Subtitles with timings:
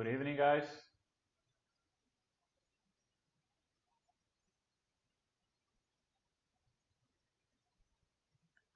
[0.00, 0.62] Good evening, guys.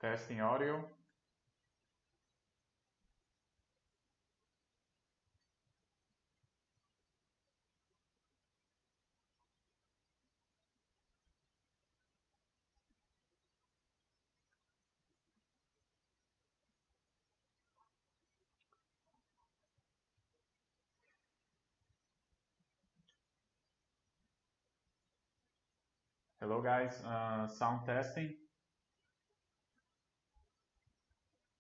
[0.03, 0.85] Testing audio.
[26.47, 27.03] Hello, guys.
[27.09, 28.35] Uh, sound testing.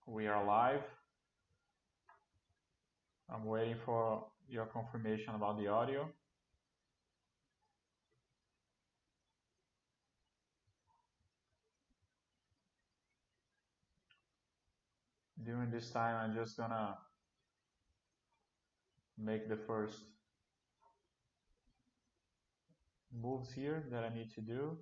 [0.06, 0.82] We are live.
[3.30, 6.06] I'm waiting for your confirmation about the audio.
[15.42, 16.98] During this time, I'm just gonna
[19.16, 20.13] make the first
[23.20, 24.78] moves here that I need to do.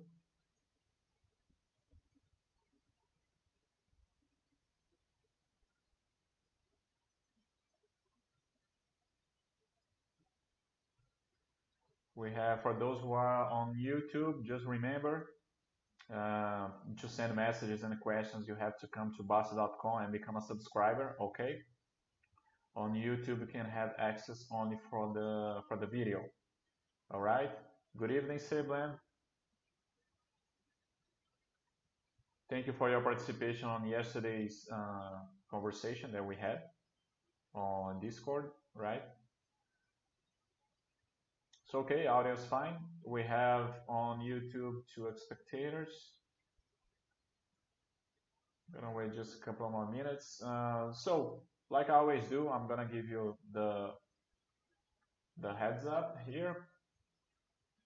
[12.15, 15.31] We have, for those who are on YouTube, just remember
[16.13, 16.67] uh,
[17.01, 21.17] to send messages and questions, you have to come to bastter.com and become a subscriber,
[21.19, 21.57] okay?
[22.75, 26.21] On YouTube, you can have access only for the for the video,
[27.11, 27.51] all right?
[27.95, 28.97] Good evening, Seblen.
[32.49, 36.61] Thank you for your participation on yesterday's uh, conversation that we had
[37.53, 39.03] on Discord, right?
[41.65, 42.77] So, okay, audio is fine.
[43.05, 46.13] We have on YouTube two spectators.
[48.73, 50.41] Gonna wait just a couple more minutes.
[50.41, 53.91] Uh, so, like I always do, I'm gonna give you the
[55.37, 56.72] the heads up here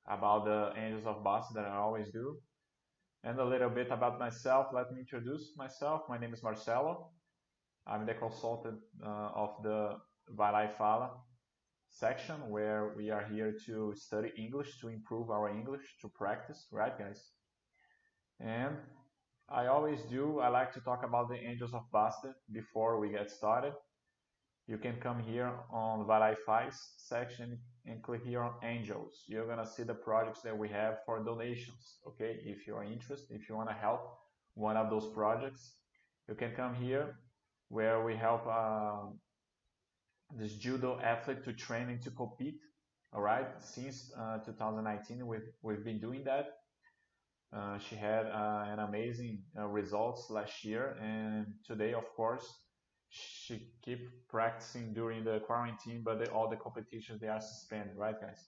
[0.07, 2.37] about the Angels of Bastter that I always do.
[3.23, 4.67] And a little bit about myself.
[4.73, 6.03] Let me introduce myself.
[6.07, 7.09] My name is Marcelo.
[7.85, 9.97] I'm the consultant uh, of the
[10.31, 11.11] e Fala
[11.89, 16.97] section where we are here to study English, to improve our English, to practice, right
[16.97, 17.31] guys?
[18.39, 18.75] And
[19.49, 23.31] I always do, I like to talk about the Angels of Bastter before we get
[23.31, 23.73] started.
[24.67, 29.23] You can come here on Vai Lá e section and click here on angels.
[29.25, 31.99] You're gonna see the projects that we have for donations.
[32.05, 34.01] Okay, if you are interested, if you wanna help
[34.55, 35.77] one of those projects,
[36.27, 37.15] you can come here
[37.69, 39.05] where we help uh,
[40.35, 42.59] this judo athlete to train and to compete.
[43.13, 46.47] All right, since uh, 2019, we've we've been doing that.
[47.53, 52.45] Uh, she had uh, an amazing uh, results last year, and today, of course,
[53.09, 58.47] she keep practicing during the quarantine, but all the competitions they are suspended, right, guys?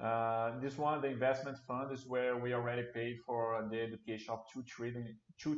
[0.00, 4.40] Uh, this one, the investment fund, is where we already paid for the education of
[4.52, 4.62] two,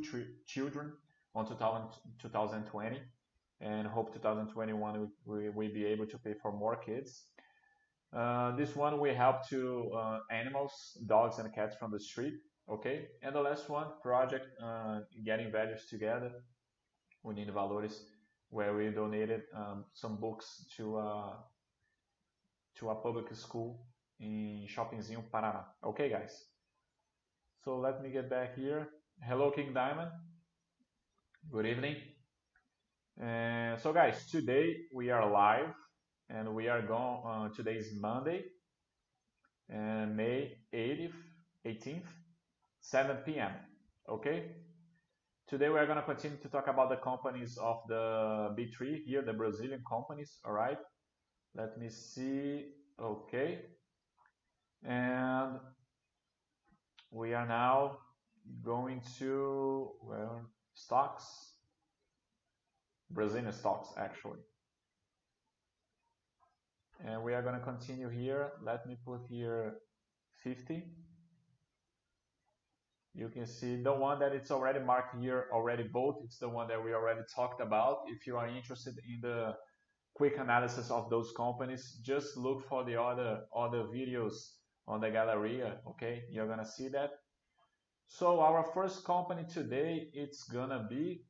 [0.01, 0.93] tri children
[1.35, 1.89] on 2000,
[2.21, 3.01] 2020,
[3.61, 7.25] and hope 2021 we will be able to pay for more kids.
[8.13, 12.35] Uh, this one we help to uh, animals, dogs and cats from the street.
[12.69, 16.31] Okay, and the last one, project uh, getting values together
[17.25, 18.03] Unindo Valores,
[18.49, 21.37] where we donated um, some books to a,
[22.77, 23.85] to a public school
[24.19, 25.63] in Shoppingzinho, Paraná.
[25.83, 26.45] Okay, guys.
[27.63, 28.87] So let me get back here.
[29.21, 30.11] Hello, King Diamond.
[31.51, 31.95] Good evening.
[33.21, 35.73] Uh, so, guys, today we are live,
[36.29, 37.21] and we are going.
[37.25, 38.45] Uh, today is Monday,
[39.69, 41.13] and May 80th,
[41.65, 42.07] 18th,
[42.79, 43.51] 7 p.m.
[44.07, 44.43] Okay.
[45.49, 49.23] Today we are going to continue to talk about the companies of the B3 here,
[49.23, 50.77] the Brazilian companies, all right?
[51.55, 52.65] Let me see,
[53.01, 53.61] okay.
[54.83, 55.57] And
[57.09, 57.97] we are now
[58.63, 60.41] going to, well,
[60.75, 61.25] stocks,
[63.09, 64.41] Brazilian stocks actually.
[67.03, 68.51] And we are going to continue here.
[68.63, 69.77] Let me put here
[70.43, 70.83] 50
[73.13, 76.17] you can see the one that it's already marked here already both.
[76.23, 78.03] It's the one that we already talked about.
[78.07, 79.55] If you are interested in the
[80.13, 84.33] quick analysis of those companies just look for the other other videos
[84.87, 86.23] on the Galleria okay?
[86.29, 87.11] You're gonna see that.
[88.07, 91.23] So our first company today it's gonna be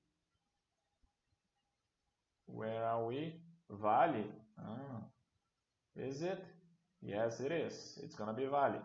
[2.47, 3.41] where are we?
[3.69, 4.25] Vale.
[4.59, 5.03] Ah,
[5.95, 6.43] is it?
[7.01, 7.99] Yes it is.
[8.03, 8.81] It's gonna be Vale.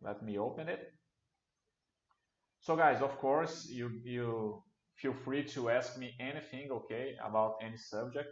[0.00, 0.92] Let me open it
[2.62, 4.62] so guys, of course, you, you
[4.94, 8.28] feel free to ask me anything, okay, about any subject.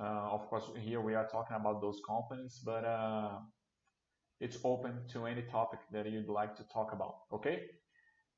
[0.00, 3.38] Uh, of course, here we are talking about those companies, but uh,
[4.40, 7.62] it's open to any topic that you'd like to talk about, okay?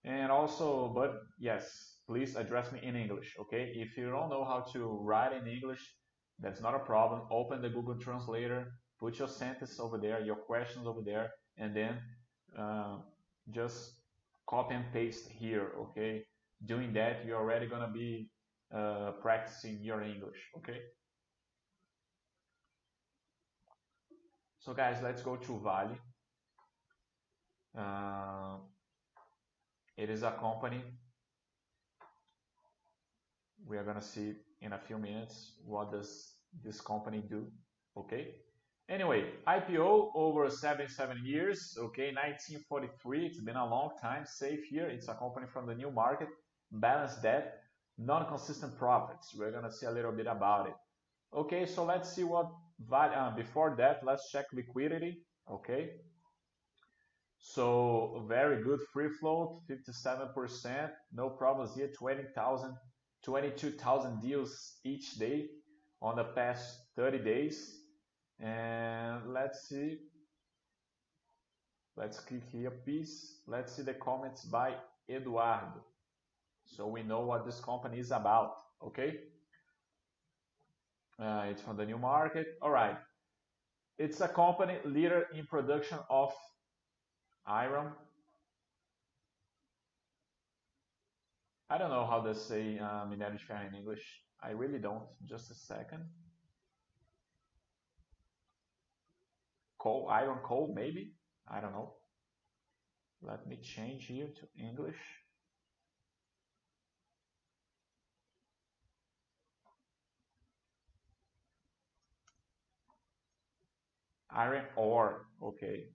[0.04, 3.70] And also, but yes, please address me in English, okay?
[3.76, 5.86] If you don't know how to write in English,
[6.40, 7.22] that's not a problem.
[7.30, 11.98] Open the Google Translator, put your sentence over there, your questions over there, and then
[12.58, 12.96] uh,
[13.50, 14.01] just
[14.46, 16.24] copy and paste here, okay?
[16.64, 18.30] Doing that, you're already gonna be
[18.74, 20.80] uh, practicing your English, okay?
[24.58, 25.96] So guys, let's go to Vale.
[27.76, 28.58] Uh,
[29.96, 30.82] it is a company.
[33.66, 37.46] We are gonna see in a few minutes what does this company do.
[37.96, 38.36] Okay.
[38.92, 41.78] Anyway, IPO over 77 years.
[41.78, 43.24] Okay, 1943.
[43.24, 44.26] It's been a long time.
[44.26, 44.86] Safe here.
[44.86, 46.28] It's a company from the new market.
[46.70, 47.62] Balanced debt,
[47.96, 49.34] non-consistent profits.
[49.34, 50.74] We're gonna see a little bit about it.
[51.34, 52.50] Okay, so let's see what
[52.92, 55.22] uh, before that, let's check liquidity.
[55.50, 55.92] Okay.
[57.38, 60.90] So very good free float, 57%.
[61.14, 61.88] No problems here.
[61.96, 62.76] 20,000,
[63.24, 65.46] 22,000 deals each day
[66.02, 67.81] on the past 30 days.
[68.42, 69.98] And let's see.
[71.96, 73.36] Let's click here, please.
[73.46, 74.74] Let's see the comments by
[75.08, 75.84] Eduardo.
[76.64, 78.54] So we know what this company is about.
[78.84, 79.18] Okay.
[81.22, 82.46] Uh, it's from the new market.
[82.60, 82.96] All right.
[83.98, 86.32] It's a company leader in production of
[87.46, 87.92] iron.
[91.70, 94.22] I don't know how to say uh, in English.
[94.42, 95.04] I really don't.
[95.26, 96.04] Just a second.
[99.82, 101.12] Coal, iron coal, maybe?
[101.49, 101.94] I don't know.
[103.20, 105.00] Let me change here to English.
[114.31, 115.88] Iron ore, okay.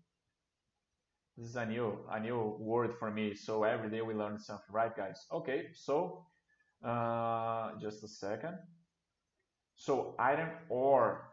[1.38, 3.36] This is a new a new word for me.
[3.36, 5.26] So every day we learn something, right, guys?
[5.32, 6.26] Okay, so
[6.84, 8.58] uh, just a second.
[9.78, 11.27] So iron ore,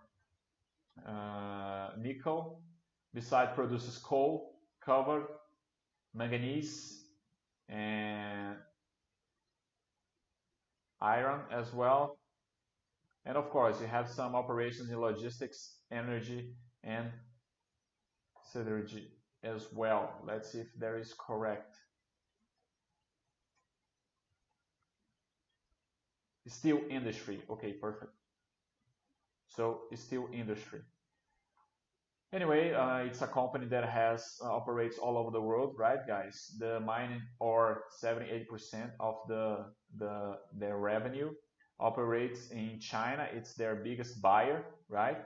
[1.06, 2.62] uh, nickel,
[3.12, 5.26] beside produces coal, copper,
[6.14, 7.04] manganese,
[7.68, 8.56] and
[11.00, 12.18] iron as well.
[13.26, 17.10] And of course, you have some operations in logistics, energy, and
[18.54, 19.06] synergy
[19.42, 20.20] as well.
[20.26, 21.76] Let's see if there is correct.
[26.46, 27.40] Steel industry.
[27.48, 28.12] Okay, perfect.
[29.54, 30.80] So steel industry.
[32.32, 36.56] Anyway, uh, it's a company that has uh, operates all over the world, right, guys?
[36.58, 39.66] The mining or 78% of the
[39.96, 41.30] the their revenue
[41.78, 43.28] operates in China.
[43.32, 45.18] It's their biggest buyer, right?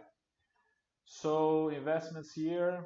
[1.07, 2.85] So investments here.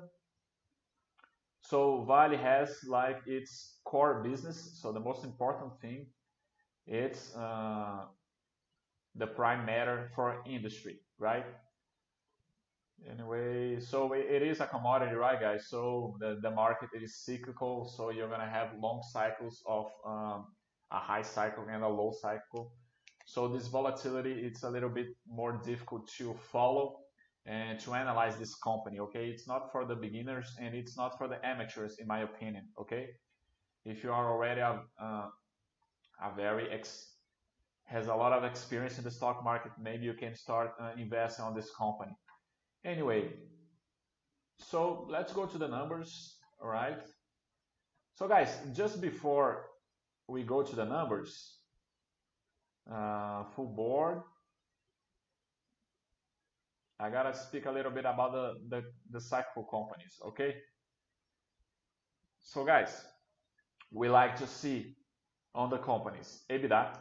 [1.63, 4.79] So Vale has like its core business.
[4.81, 6.07] So the most important thing,
[6.87, 8.07] it's uh,
[9.17, 11.47] the prime matter for industry, right?
[13.11, 15.69] Anyway, so it is a commodity, right, guys?
[15.69, 17.89] So the, the market is cyclical.
[17.97, 20.47] So you're gonna have long cycles of um,
[20.91, 22.73] a high cycle and a low cycle.
[23.25, 26.99] So this volatility, it's a little bit more difficult to follow
[27.47, 31.27] and to analyze this company okay it's not for the beginners and it's not for
[31.27, 33.09] the amateurs in my opinion okay
[33.85, 35.27] if you are already a, uh,
[36.23, 37.12] a very ex
[37.93, 41.45] has a lot of experience in the stock market maybe you can start uh, investing
[41.45, 42.13] on this company.
[42.85, 43.23] Anyway
[44.59, 46.11] so let's go to the numbers
[46.61, 47.01] all right?
[48.15, 49.67] So guys just before
[50.29, 51.59] we go to the numbers
[52.91, 54.23] uh, full board
[57.03, 60.55] I gotta speak a little bit about the, the, the cycle companies, okay?
[62.39, 63.05] So guys,
[63.91, 64.95] we like to see
[65.53, 66.45] on the companies.
[66.49, 66.97] EBITDA,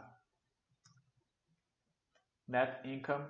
[2.51, 3.23] net income,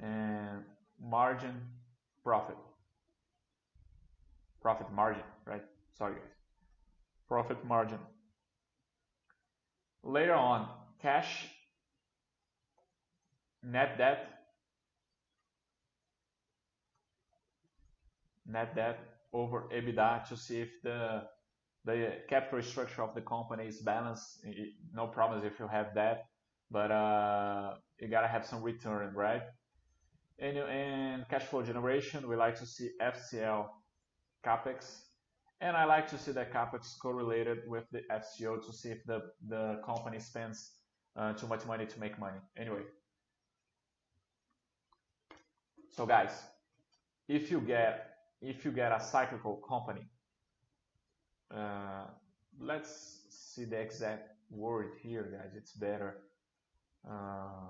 [0.00, 0.62] and
[1.00, 1.60] margin
[2.22, 2.56] profit.
[4.62, 5.64] Profit margin, right?
[5.98, 6.22] Sorry guys.
[7.28, 7.98] Profit margin.
[10.02, 10.68] Later on,
[11.02, 11.46] cash,
[13.62, 14.28] net debt,
[18.46, 18.98] net debt
[19.32, 21.22] over EBITDA to see if the
[21.84, 24.44] the capital structure of the company is balanced.
[24.92, 26.26] No problems if you have that,
[26.70, 29.42] but uh, you gotta have some return, right?
[30.38, 33.66] And, and cash flow generation, we like to see FCL
[34.44, 35.00] capex,
[35.60, 39.20] and I like to see that capex correlated with the FCO to see if the
[39.48, 40.72] the company spends
[41.16, 42.38] uh, too much money to make money.
[42.58, 42.82] Anyway,
[45.96, 46.30] So guys,
[47.26, 48.10] if you get
[48.42, 50.06] if you get a cyclical company,
[51.50, 52.04] uh,
[52.60, 55.54] let's see the exact word here, guys.
[55.56, 56.18] It's better.
[57.08, 57.68] Uh,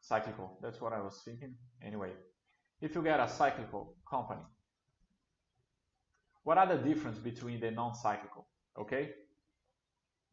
[0.00, 0.58] cyclical.
[0.62, 1.54] That's what I was thinking.
[1.82, 2.12] Anyway,
[2.80, 4.42] if you get a cyclical company,
[6.44, 8.46] what are the difference between the non-cyclical?
[8.78, 9.10] Okay,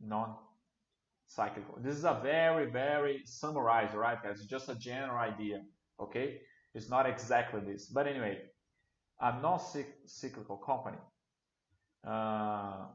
[0.02, 1.78] non-cyclical.
[1.82, 4.40] This is a very, very summarized, right, guys?
[4.40, 5.62] It's just a general idea.
[6.00, 6.42] Okay,
[6.74, 8.40] it's not exactly this, but anyway,
[9.22, 10.98] a non-cyclical company.
[12.06, 12.88] Uh,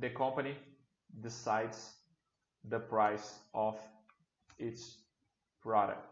[0.00, 0.54] the company
[1.20, 1.94] decides
[2.64, 3.78] the price of
[4.58, 4.98] its
[5.62, 6.06] product.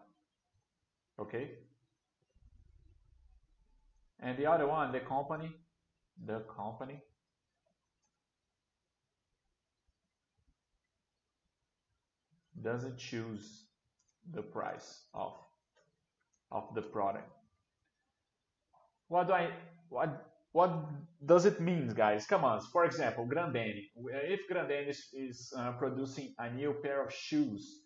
[1.18, 1.50] Okay?
[4.20, 5.52] And the other one, the company,
[6.24, 7.00] the company
[12.62, 13.64] doesn't choose
[14.32, 15.34] the price of
[16.50, 17.28] of the product.
[19.08, 19.50] What do I
[19.88, 20.72] what what
[21.26, 22.24] does it mean, guys?
[22.26, 22.62] Come on.
[22.72, 23.82] For example, Grendene.
[24.34, 27.82] If Grendene is, is uh, producing a new pair of shoes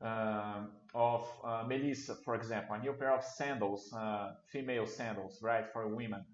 [0.00, 0.60] uh,
[0.94, 5.88] of uh, Melissa, for example, a new pair of sandals, uh, female sandals, right, for
[5.88, 6.24] women,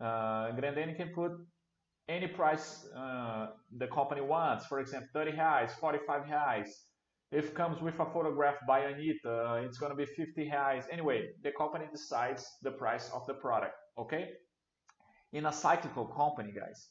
[0.00, 1.32] uh, Grendene can put
[2.08, 4.66] any price uh, the company wants.
[4.66, 6.68] For example, 30 reais, 45 reais.
[7.32, 10.84] If comes with a photograph by Anitta, it's going to be 50 reais.
[10.92, 13.74] Anyway, the company decides the price of the product.
[13.98, 14.28] Okay
[15.32, 16.88] in a cyclical company, guys,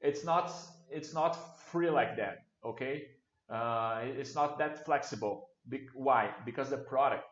[0.00, 0.52] it's not
[0.90, 1.32] it's not
[1.70, 2.38] free like that.
[2.64, 3.04] Okay,
[3.50, 5.48] uh, it's not that flexible.
[5.68, 6.30] Be- why?
[6.44, 7.24] Because the product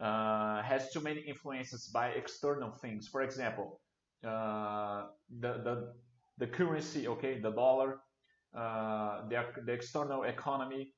[0.00, 3.08] uh, has too many influences by external things.
[3.08, 3.80] For example,
[4.24, 5.06] uh,
[5.40, 5.94] the the
[6.38, 8.00] the currency, okay, the dollar,
[8.56, 10.94] uh, the the external economy.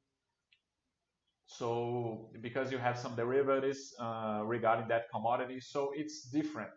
[1.46, 6.70] So because you have some derivatives uh, regarding that commodity, so it's different.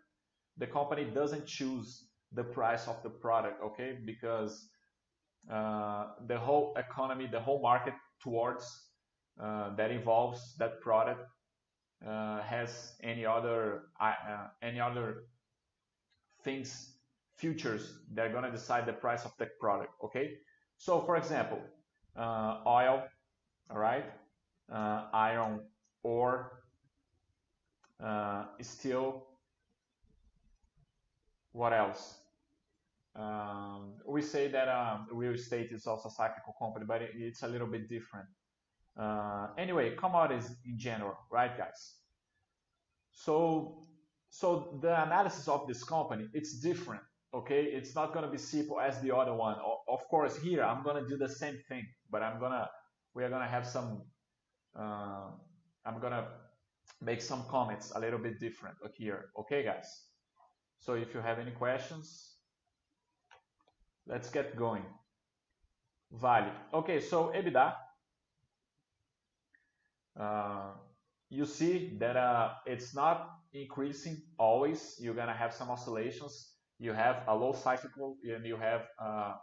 [0.58, 3.98] The company doesn't choose the price of the product, okay?
[4.04, 4.68] Because
[5.50, 8.64] uh, the whole economy, the whole market towards
[9.40, 11.20] uh, that involves that product
[12.06, 15.24] uh, has any other uh, any other
[16.42, 16.94] things
[17.36, 20.34] futures that are gonna decide the price of that product, okay?
[20.76, 21.58] So, for example,
[22.16, 23.02] uh, oil,
[23.70, 24.04] all right,
[24.72, 25.60] uh, iron
[26.02, 26.60] ore,
[28.60, 29.26] steel.
[31.54, 32.16] What else?
[33.14, 37.44] Um, we say that um, real estate is also a cyclical company, but it, it's
[37.44, 38.26] a little bit different.
[38.98, 41.94] Uh, anyway, commodities in general, right, guys?
[43.12, 43.86] So,
[44.30, 47.02] so the analysis of this company, it's different.
[47.32, 49.54] Okay, it's not gonna be simple as the other one.
[49.88, 52.68] Of course, here I'm gonna do the same thing, but I'm gonna
[53.14, 54.02] we are gonna have some.
[54.76, 55.30] Uh,
[55.86, 56.26] I'm gonna
[57.00, 59.26] make some comments a little bit different here.
[59.38, 60.13] Okay, guys.
[60.78, 62.34] So if you have any questions,
[64.06, 64.84] Let's get going.
[66.12, 66.52] Vale.
[66.74, 67.74] Okay, so EBITDA.
[70.18, 70.72] Uh,
[71.30, 74.96] you see that uh, it's not increasing always.
[75.00, 76.52] You're gonna have some oscillations.
[76.78, 79.34] You have a low cycle and you have uh,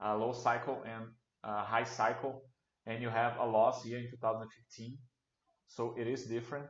[0.00, 1.06] a low cycle and
[1.42, 2.42] a high cycle,
[2.86, 4.98] and you have a loss here in 2015.
[5.68, 6.66] So it is different.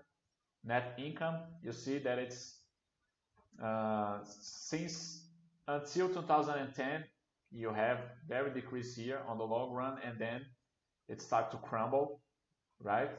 [0.65, 2.62] Net income, you see that it's
[3.63, 5.27] uh, since
[5.69, 7.05] until 2010,
[7.53, 10.41] you have very decrease here on the long run, and then
[11.09, 12.21] it starts to crumble,
[12.81, 13.11] right?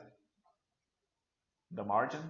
[1.71, 2.21] The margin.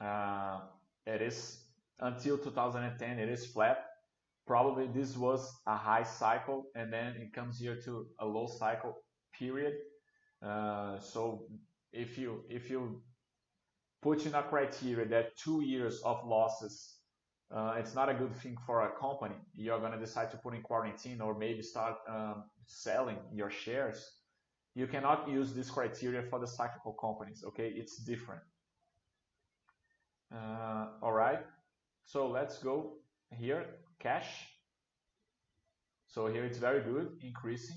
[0.00, 0.60] Uh,
[1.06, 1.64] it is
[2.00, 3.84] until 2010, it is flat.
[4.46, 8.96] Probably this was a high cycle, and then it comes here to a low cycle
[9.38, 9.74] period.
[10.42, 11.46] Uh, so
[11.92, 13.00] if you if you
[14.04, 16.94] put in a criteria that two years of losses
[17.54, 19.36] uh, it's not a good thing for a company.
[19.54, 24.10] You're going to decide to put in quarantine or maybe start um, selling your shares.
[24.74, 27.44] You cannot use this criteria for the cyclical companies.
[27.46, 28.42] Okay, it's different.
[30.34, 31.40] Uh, all right.
[32.06, 32.94] So let's go
[33.30, 33.66] here.
[34.00, 34.48] Cash.
[36.08, 37.76] So here it's very good, increasing.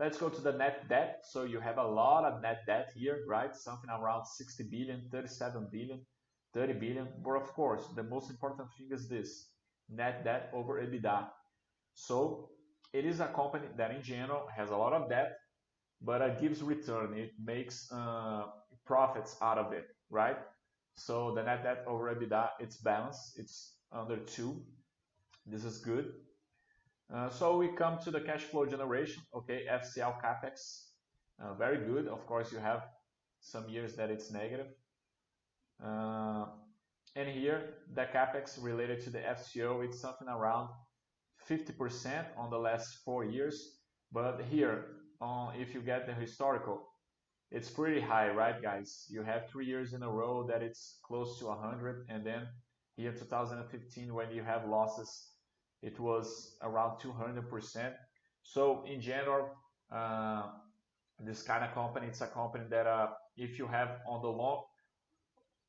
[0.00, 1.26] Let's go to the net debt.
[1.30, 3.54] So you have a lot of net debt here, right?
[3.54, 6.00] Something around 60 billion, 37 billion.
[6.54, 7.08] 30 billion.
[7.22, 9.50] But of course, the most important thing is this
[9.90, 11.28] net debt over EBITDA.
[11.92, 12.48] So
[12.94, 15.32] it is a company that in general has a lot of debt,
[16.00, 17.12] but it gives return.
[17.12, 18.44] It makes uh,
[18.86, 20.38] profits out of it, right?
[20.96, 23.38] So the net debt over EBITDA, it's balanced.
[23.38, 24.62] It's under two.
[25.44, 26.14] This is good.
[27.12, 29.22] Uh, so we come to the cash flow generation.
[29.34, 30.84] Okay, FCL CapEx,
[31.42, 32.06] uh, very good.
[32.06, 32.82] Of course, you have
[33.40, 34.68] some years that it's negative.
[35.84, 36.46] Uh,
[37.16, 40.68] and here, the CapEx related to the FCO, it's something around
[41.48, 43.80] 50% on the last four years.
[44.12, 44.84] But here,
[45.58, 46.86] if you get the historical,
[47.50, 49.06] it's pretty high, right, guys?
[49.08, 52.46] You have three years in a row that it's close to 100, and then
[52.96, 55.30] here, 2015, when you have losses,
[55.82, 57.94] it was around 200%.
[58.42, 59.50] So in general,
[59.90, 60.42] uh,
[61.18, 64.64] this kind of company, it's a company that, uh, if you have on the long...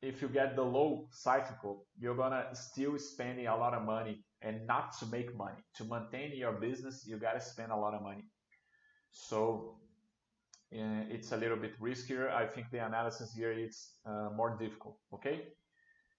[0.01, 4.65] If you get the low cyclical, you're gonna still spending a lot of money and
[4.65, 5.59] not to make money.
[5.75, 8.23] To maintain your business, you gotta spend a lot of money.
[9.11, 9.77] So,
[10.73, 12.31] uh, it's a little bit riskier.
[12.33, 13.99] I think the analysis here is
[14.35, 15.49] more difficult, okay?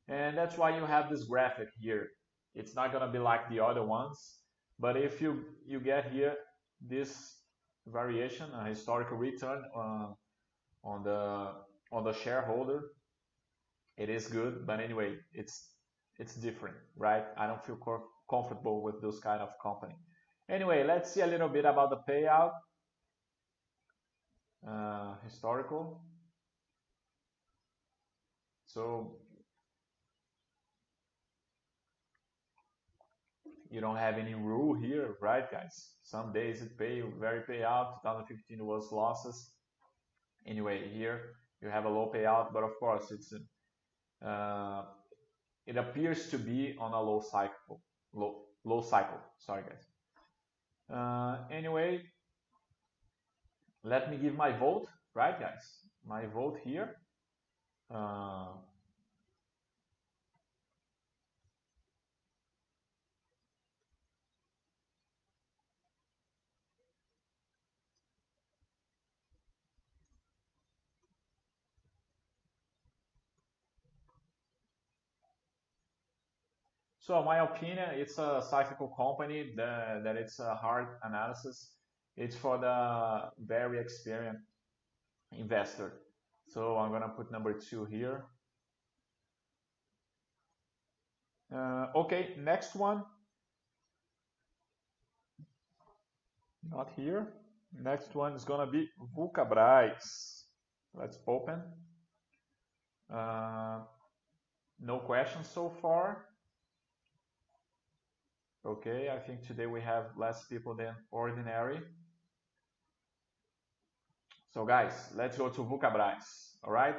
[0.07, 2.11] And that's why you have this graphic here.
[2.55, 4.41] It's not gonna be like the other ones,
[4.79, 6.37] but if you you get here,
[6.81, 7.39] this
[7.87, 10.17] variation, a historical return on
[10.85, 11.53] on the
[11.93, 12.83] on the shareholder,
[13.97, 14.67] it is good.
[14.67, 15.75] But anyway, it's
[16.19, 17.25] it's different, right?
[17.37, 17.79] I don't feel
[18.31, 19.97] comfortable with those kind of company.
[20.49, 22.53] Anyway, let's see a little bit about the payout.
[24.67, 26.01] uh, Historical.
[28.67, 29.19] So
[33.73, 35.95] you don't have any rule here, right, guys?
[36.03, 38.03] Some days it pay, very payout.
[38.03, 39.51] 2015 was losses.
[40.47, 41.21] Anyway, here
[41.63, 43.33] you have a low payout, but of course, it's
[44.25, 44.83] uh,
[45.67, 47.81] it appears to be on a low cycle.
[48.13, 49.19] Low cycle.
[49.39, 49.87] Sorry, guys.
[50.93, 52.03] Uh, anyway,
[53.85, 55.65] let me give my vote, right, guys?
[56.07, 56.97] My vote here.
[57.91, 58.49] Uh,
[77.03, 81.73] So my opinion, it's a cyclical company, that it's a hard analysis.
[82.17, 84.45] It's for the very experienced
[85.37, 85.95] investor.
[86.47, 88.27] So I'm gonna put number two here.
[91.53, 93.03] Uh, okay, next one.
[96.71, 97.27] Not here.
[97.77, 98.89] Next one is gonna be
[99.19, 100.45] Vulcabras.
[100.95, 101.63] Let's open.
[103.13, 103.81] Uh,
[104.79, 106.27] no questions so far.
[108.65, 111.81] Okay, I think today we have less people than ordinary.
[114.55, 116.55] So guys, let's go to Vulcabras.
[116.63, 116.95] All right?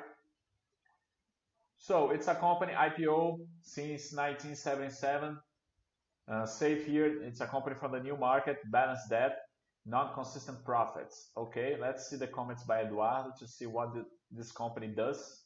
[1.78, 5.38] So it's a company IPO since 1977.
[6.28, 9.38] Uh, safe here, it's a company from the new market, balanced debt,
[9.86, 11.30] non-consistent profits.
[11.38, 13.94] Okay, let's see the comments by Eduardo to see what
[14.32, 15.44] this company does.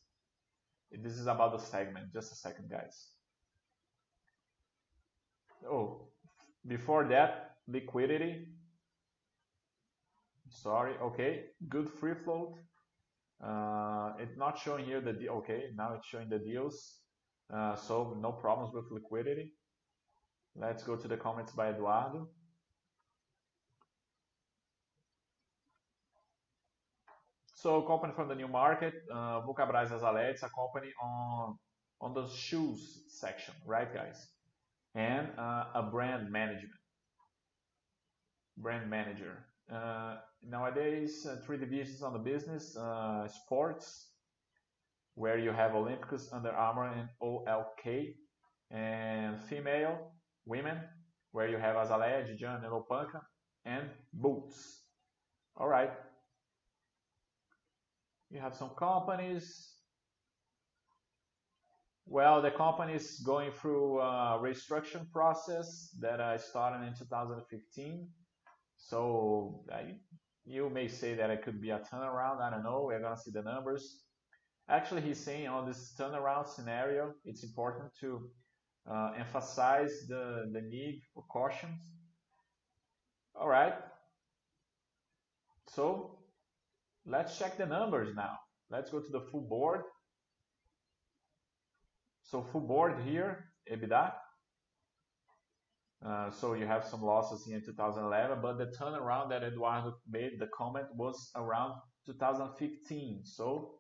[0.91, 2.11] This is about the segment.
[2.13, 3.09] Just a second, guys.
[5.69, 6.06] Oh,
[6.67, 8.47] before that, liquidity.
[10.49, 10.95] Sorry.
[11.01, 12.55] Okay, good free float.
[13.43, 15.29] Uh, It's not showing here the.
[15.29, 16.99] Okay, now it's showing the deals.
[17.53, 19.53] Uh, So no problems with liquidity.
[20.55, 22.29] Let's go to the comments by Eduardo.
[27.53, 31.57] So company from the new market, uh, Vulcabras Azaleia, it's a company on
[31.99, 34.36] on the shoes section, right, guys?
[34.97, 36.73] And uh, a brand management.
[38.57, 39.45] Brand manager.
[39.71, 42.75] Uh, nowadays, uh, three divisions on the business:
[43.43, 44.11] sports,
[45.15, 48.15] where you have Olympikus, Under Armour, and OLK,
[48.71, 50.11] and female,
[50.45, 50.79] women,
[51.31, 53.21] where you have Azaleia, Jejune, and Elopanka,
[53.65, 54.83] and boots.
[55.57, 55.91] All right.
[58.29, 59.76] You have some companies.
[62.09, 68.07] Well, the company is going through a restructuring process that I started in 2015.
[68.77, 69.65] So,
[70.45, 72.39] you may say that it could be a turnaround.
[72.41, 72.83] I don't know.
[72.85, 74.05] We're gonna see the numbers.
[74.69, 78.29] Actually, he's saying on this turnaround scenario, it's important to
[78.89, 81.81] uh, emphasize the need for cautions.
[83.35, 83.73] All right.
[85.67, 86.19] So
[87.05, 88.37] let's check the numbers now.
[88.69, 89.81] Let's go to the full board.
[92.27, 94.11] So full board here, EBITDA.
[96.33, 100.47] So you have some losses here in 2011, but the turnaround that Eduardo made, the
[100.47, 103.21] comment was around 2015.
[103.23, 103.71] So,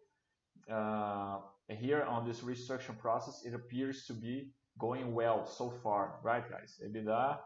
[1.69, 6.79] here on this restructuring process, it appears to be going well so far, right, guys?
[6.85, 7.37] EBITDA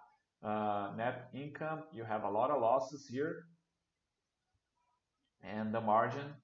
[0.43, 3.45] uh, net income, you have a lot of losses here.
[5.43, 6.35] And the margin.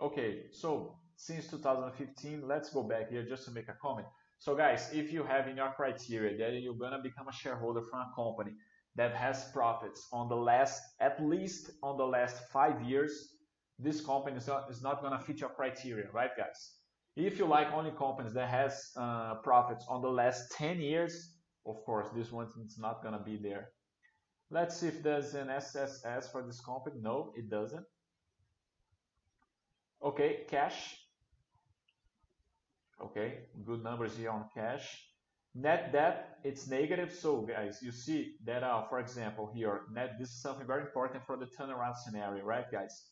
[0.00, 4.06] Okay, so since 2015, let's go back here just to make a comment.
[4.38, 8.00] So guys, if you have in your criteria that you're gonna become a shareholder from
[8.00, 8.52] a company
[8.96, 13.34] that has profits on the last, at least on the last five years,
[13.78, 16.76] this company is not, is not gonna fit your criteria, right guys?
[17.16, 21.34] If you like only companies that has uh, profits on the last 10 years,
[21.66, 23.68] of course, this one is not gonna be there.
[24.50, 26.96] Let's see if there's an SSS for this company.
[26.98, 27.84] No, it doesn't.
[30.02, 30.96] Okay, cash.
[33.02, 34.86] Okay, good numbers here on cash.
[35.54, 37.12] Net debt, it's negative.
[37.12, 41.24] So guys, you see that, uh, for example, here, net, this is something very important
[41.26, 43.06] for the turnaround scenario, right, guys?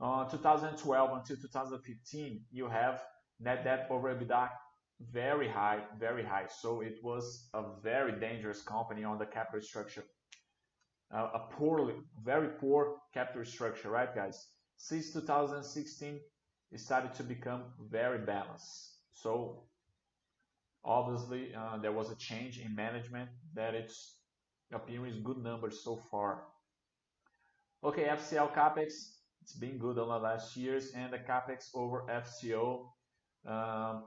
[0.00, 3.00] Uh, 2012 until 2015, you have
[3.40, 4.48] net debt over EBITDA
[5.00, 6.46] very high, very high.
[6.60, 10.04] So it was a very dangerous company on the capital structure.
[11.14, 14.48] Uh, a poorly, very poor capital structure, right, guys?
[14.76, 16.20] Since 2016,
[16.72, 18.93] it started to become very balanced.
[19.14, 19.62] So
[20.84, 24.18] obviously, uh, there was a change in management that it's
[24.72, 26.44] appearing good numbers so far.
[27.82, 28.92] Okay, FCL capex,
[29.42, 32.86] it's been good on the last years, and the capex over FCO
[33.46, 34.04] um,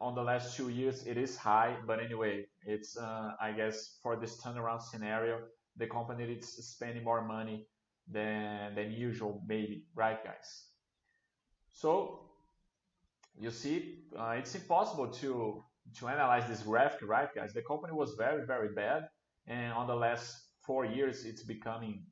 [0.00, 4.16] on the last two years it is high, but anyway, it's uh, I guess for
[4.16, 5.40] this turnaround scenario,
[5.76, 7.66] the company is spending more money
[8.10, 10.66] than than usual, maybe, right, guys?
[11.72, 12.27] So
[13.40, 15.64] you see, uh, it's impossible to
[15.98, 17.52] to analyze this graphic, right, guys?
[17.54, 19.08] The company was very very bad,
[19.46, 22.04] and on the last four years, it's becoming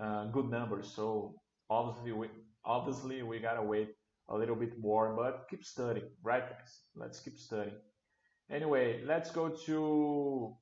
[0.00, 0.92] uh, good numbers.
[0.94, 1.34] So
[1.68, 2.28] obviously, we
[2.64, 3.90] obviously we gotta wait
[4.28, 6.80] a little bit more, but keep studying, right, guys?
[6.94, 7.76] Let's keep studying.
[8.50, 10.56] Anyway, let's go to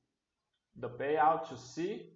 [0.77, 2.09] the payout to see.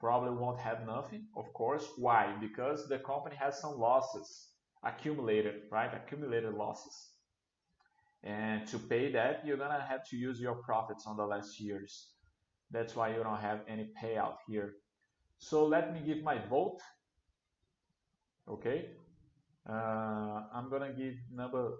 [0.00, 1.86] Probably won't have nothing, of course.
[1.96, 2.34] Why?
[2.40, 4.53] Because the company has some losses
[4.84, 5.92] accumulated, right?
[5.94, 7.10] Accumulated losses.
[8.22, 12.10] And to pay that, you're gonna have to use your profits on the last years.
[12.70, 14.74] That's why you don't have any payout here.
[15.38, 16.80] So let me give my vote.
[18.48, 18.86] Okay.
[19.68, 21.72] Uh, I'm gonna give number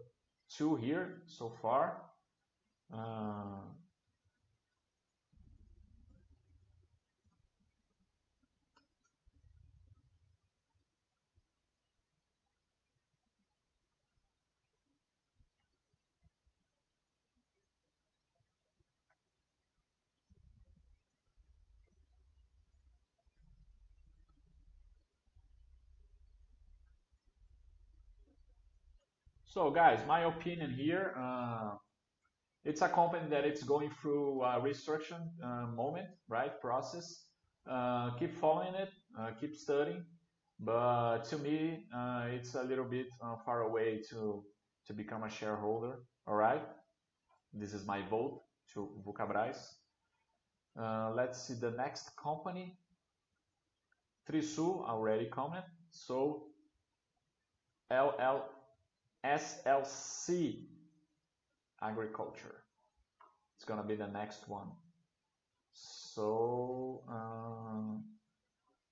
[0.48, 2.02] two here so far.
[2.92, 3.60] Uh,
[29.54, 31.76] So guys, my opinion here, uh,
[32.64, 37.26] it's a company that it's going through a restructuring uh, moment, right, process.
[37.64, 40.04] Uh, keep following it, uh, keep studying,
[40.58, 44.42] but to me, uh, it's a little bit uh, far away to,
[44.88, 46.62] to become a shareholder, all right?
[47.52, 49.68] This is my vote to Vulcabras.
[51.14, 52.76] let's see the next company.
[54.28, 55.64] Trisul already comment.
[55.92, 56.46] So
[57.92, 58.53] LL
[59.24, 60.58] SLC
[61.82, 62.62] agriculture.
[63.56, 64.68] It's gonna be the next one.
[65.72, 67.98] So uh,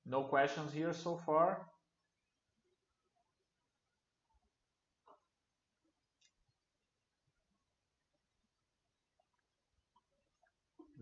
[0.07, 1.67] no questions here so far.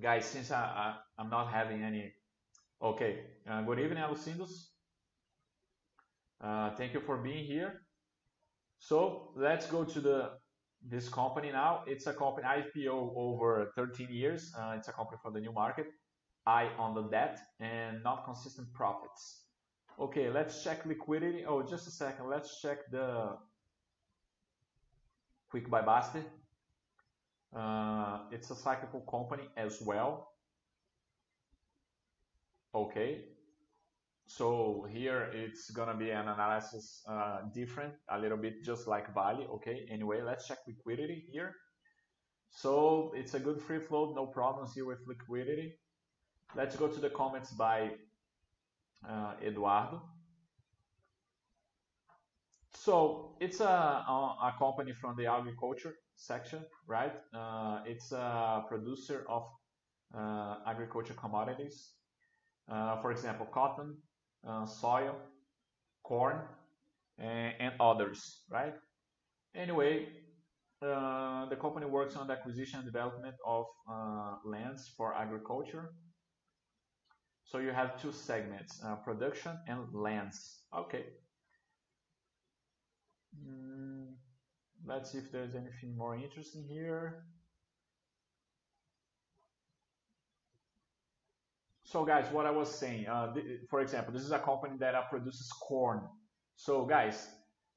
[0.00, 2.12] Guys, since I, I, am not having any...
[2.82, 4.68] Okay, uh, good evening, Alucindos.
[6.42, 7.82] Uh, thank you for being here.
[8.80, 10.30] So let's go to the
[10.82, 11.84] this company now.
[11.86, 14.52] It's a company IPO over 13 years.
[14.58, 15.86] Uh, it's a company for the new market.
[16.46, 19.44] I on the debt and not consistent profits.
[19.98, 21.44] Okay, let's check liquidity.
[21.44, 22.30] Oh, just a second.
[22.30, 23.36] Let's check the
[25.50, 26.24] quick buy basket.
[27.54, 30.32] Uh, it's a cyclical company as well.
[32.74, 33.24] Okay,
[34.30, 39.48] so here it's gonna be an analysis uh, different, a little bit just like Vale,
[39.54, 41.52] Okay, anyway, let's check liquidity here.
[42.50, 45.80] So it's a good free float, no problems here with liquidity.
[46.54, 47.90] Let's go to the comments by
[49.08, 50.00] uh, Eduardo.
[52.74, 57.14] So it's a, a, company from the agriculture section, right?
[57.34, 59.48] Uh, it's a producer of
[60.16, 61.94] uh, agriculture commodities.
[62.70, 63.96] Uh, for example, cotton,
[64.46, 65.16] uh, soil,
[66.02, 66.40] corn,
[67.18, 68.74] and, and, others, right?
[69.54, 70.06] Anyway,
[70.82, 75.92] uh, the company works on the acquisition and development of uh, lands for agriculture.
[77.44, 80.60] So you have two segments, uh, production and lands.
[80.76, 81.04] Okay.
[83.36, 84.14] Mm,
[84.86, 87.24] let's see if there's anything more interesting here.
[91.90, 93.34] So guys, what I was saying, uh,
[93.68, 96.02] for example, this is a company that uh, produces corn.
[96.54, 97.26] So guys,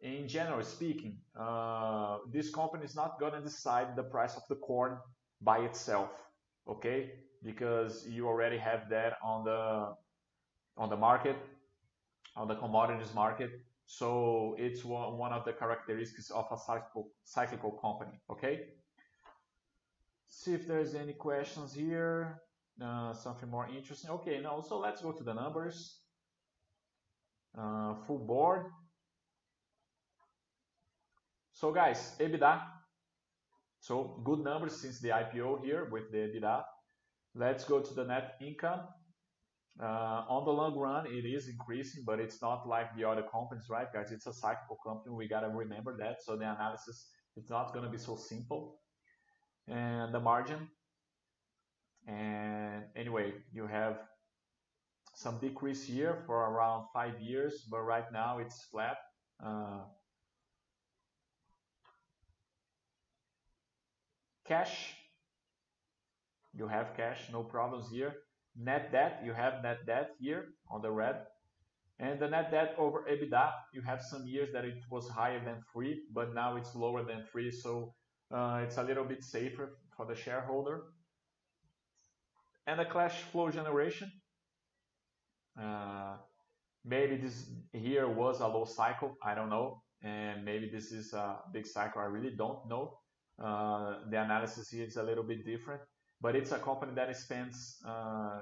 [0.01, 4.99] in general speaking, uh, this company is not gonna decide the price of the corn
[5.41, 6.11] by itself,
[6.69, 7.13] okay?
[7.43, 9.95] Because you already have that on the
[10.77, 11.37] on the market,
[12.35, 13.49] on the commodities market.
[13.87, 18.67] So it's one, of the characteristics of a cyclical, cyclical company, okay?
[20.29, 22.43] See if there's any questions here.
[22.81, 24.09] Uh, something more interesting.
[24.09, 25.99] Okay, now so let's go to the numbers.
[27.57, 28.65] Uh, full board.
[31.53, 32.61] So guys, EBITDA.
[33.79, 36.63] So good numbers since the IPO here with the EBITDA.
[37.35, 38.81] Let's go to the net income.
[39.81, 43.65] Uh, on the long run, it is increasing, but it's not like the other companies,
[43.69, 44.11] right, guys?
[44.11, 45.15] It's a cyclical company.
[45.15, 46.21] We gotta remember that.
[46.21, 48.79] So the analysis it's not gonna be so simple.
[49.67, 50.69] And the margin,
[52.07, 53.97] and anyway, you have
[55.15, 58.97] some decrease here for around five years, but right now it's flat.
[59.43, 59.81] Uh,
[64.45, 64.95] cash,
[66.53, 68.13] you have cash, no problems here.
[68.55, 71.25] Net debt, you have net debt here on the red.
[71.99, 75.63] And the net debt over EBITDA, you have some years that it was higher than
[75.71, 77.93] 3, but now it's lower than 3, so
[78.31, 80.81] uh, it's a little bit safer for the shareholder
[82.67, 84.11] and the cash flow generation.
[85.59, 86.15] Uh,
[86.85, 91.37] maybe this here was a low cycle, I don't know, and maybe this is a
[91.53, 92.97] big cycle, I really don't know.
[93.43, 95.81] Uh, the analysis here is a little bit different,
[96.21, 98.39] but it's a company that spends uh,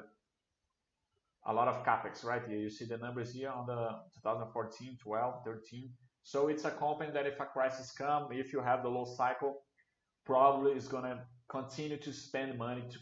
[1.46, 2.42] a lot of capex, right?
[2.48, 3.90] Here You see the numbers here on the
[4.24, 5.90] 2014, 12, 13.
[6.24, 9.64] So it's a company that if a crisis comes, if you have the low cycle,
[10.26, 13.00] probably is going to continue to spend money to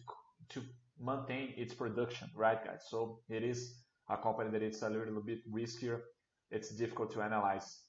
[0.49, 0.63] to
[0.99, 2.85] maintain its production, right, guys?
[2.89, 3.75] So it is
[4.09, 6.01] a company that it's a little bit riskier.
[6.51, 7.79] It's difficult to analyze.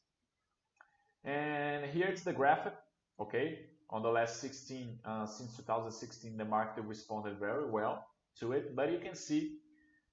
[1.25, 2.75] And here it's the graphic,
[3.21, 3.61] okay?
[3.91, 8.05] On the last 16, uh, since 2016, the market responded very well
[8.39, 8.77] to it.
[8.77, 9.59] But you can see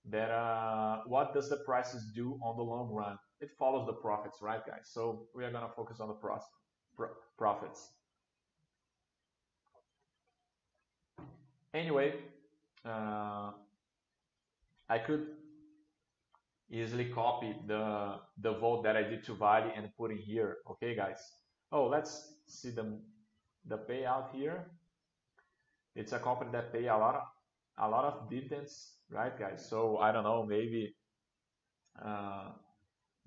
[0.10, 3.18] that uh, what does the prices do on the long run?
[3.40, 4.90] It follows the profits, right, guys?
[4.92, 6.40] So we are gonna focus on the pro
[7.38, 7.90] profits.
[11.74, 12.16] Anyway,
[12.86, 13.52] uh,
[14.90, 15.28] I could
[16.70, 20.58] easily copy the the vote that I did to Vale and put in here.
[20.72, 21.20] Okay, guys.
[21.72, 23.00] Oh, let's see the
[23.66, 24.72] the payout here.
[25.96, 27.24] It's a company that pay a lot of
[27.78, 29.68] a lot of dividends, right, guys?
[29.70, 30.96] So I don't know, maybe
[32.04, 32.50] uh,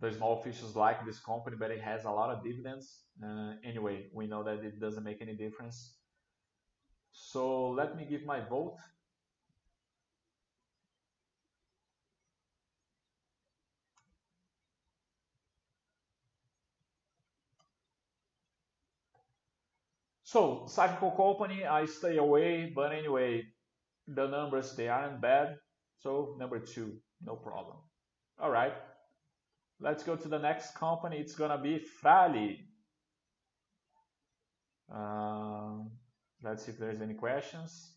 [0.01, 3.03] the small officials like this company, but it has a lot of dividends.
[3.23, 5.97] Uh, anyway, we know that it doesn't make any difference.
[7.13, 8.77] So let me give my vote
[20.31, 23.43] So cyclical company, I stay away, but anyway,
[24.07, 25.57] the numbers, they aren't bad.
[25.99, 27.79] So number two, no problem.
[28.39, 28.73] All right,
[29.81, 31.17] let's go to the next company.
[31.19, 32.55] It's gonna be Fras-le.
[34.89, 35.83] Uh,
[36.45, 37.91] let's see if there's any questions.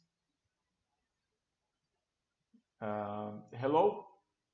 [2.81, 4.07] Uh, hello,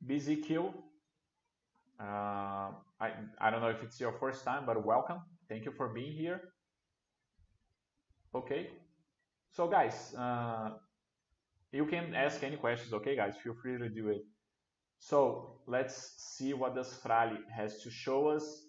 [0.06, 0.74] BZQ.
[1.98, 2.04] Uh,
[3.00, 5.22] I, I don't know if it's your first time, but welcome.
[5.48, 6.42] Thank you for being here.
[8.34, 8.70] Okay.
[9.52, 10.72] So guys, uh,
[11.72, 12.94] you can ask any questions.
[12.94, 14.22] Okay, guys, feel free to do it.
[15.00, 18.65] So let's see what does Fras-le has to show us.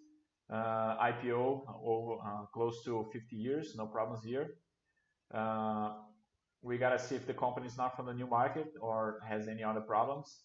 [0.50, 4.48] Uh, IPO over uh, close to 50 years, no problems here.
[5.32, 5.92] Uh,
[6.62, 9.62] we gotta see if the company is not from the new market or has any
[9.62, 10.40] other problems.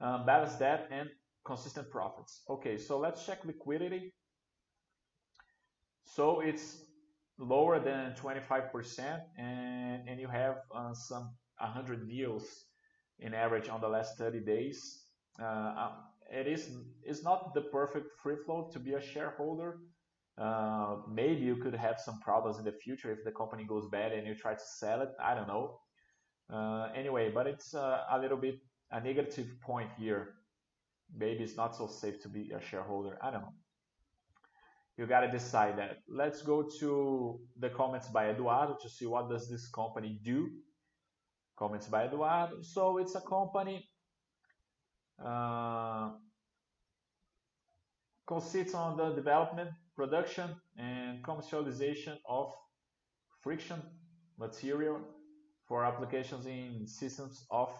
[0.00, 1.10] Um, balance debt and
[1.44, 2.42] consistent profits.
[2.48, 4.14] Okay, so let's check liquidity.
[6.04, 6.78] So it's
[7.40, 12.44] lower than 25% and, and you have uh, some 100 deals
[13.18, 15.04] in average on the last 30 days.
[15.40, 15.92] Uh, um,
[16.30, 16.70] it is
[17.02, 19.78] it's not the perfect free float to be a shareholder.
[20.38, 24.12] Uh, maybe you could have some problems in the future if the company goes bad
[24.12, 25.10] and you try to sell it.
[25.22, 25.80] I don't know.
[26.52, 28.56] Uh, anyway, but it's uh, a little bit
[28.92, 30.34] a negative point here.
[31.16, 33.18] Maybe it's not so safe to be a shareholder.
[33.22, 33.54] I don't know.
[35.00, 35.96] You got to decide that.
[36.10, 40.50] Let's go to the comments by Eduardo to see what does this company do.
[41.58, 42.60] Comments by Eduardo.
[42.60, 43.88] So it's a company
[45.24, 46.10] uh,
[48.26, 52.52] consists on the development, production, and commercialization of
[53.40, 53.80] friction
[54.38, 55.00] material
[55.66, 57.70] for applications in systems of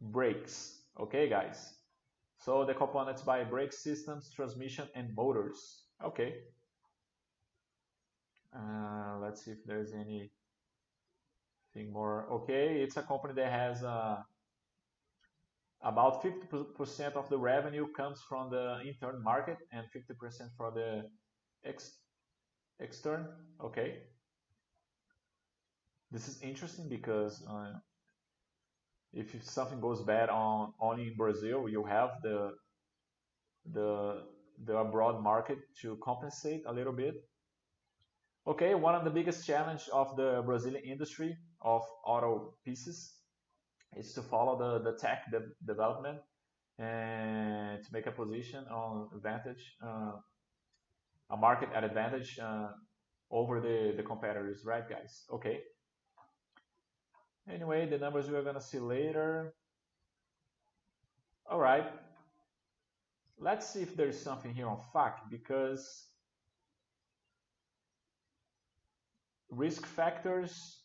[0.00, 0.78] brakes.
[0.98, 1.74] Okay, guys.
[2.38, 5.89] So the components by brake systems, transmission, and motors.
[6.04, 6.34] Okay.
[8.54, 10.30] Uh, let's see if there's anything
[11.92, 12.26] more.
[12.30, 14.16] Okay, it's a company that has uh,
[15.82, 21.04] about 50% of the revenue comes from the intern market and 50% for the
[21.64, 21.98] ex
[22.80, 23.28] extern.
[23.62, 23.98] Okay.
[26.10, 27.74] This is interesting because uh,
[29.12, 32.52] if something goes bad on only in Brazil, you have the
[33.72, 34.22] the
[34.64, 37.14] the abroad market to compensate a little bit.
[38.46, 43.12] Okay, one of the biggest challenge of the Brazilian industry of auto pieces
[43.96, 46.18] is to follow the, the tech de development
[46.78, 50.12] and to make a position on advantage, uh,
[51.30, 52.68] a market at advantage uh,
[53.30, 55.24] over the, the competitors, right guys?
[55.32, 55.60] Okay.
[57.48, 59.54] Anyway, the numbers we're gonna see later.
[61.50, 61.84] All right,
[63.40, 66.06] let's see if there's something here on FAQ because
[69.50, 70.80] risk factors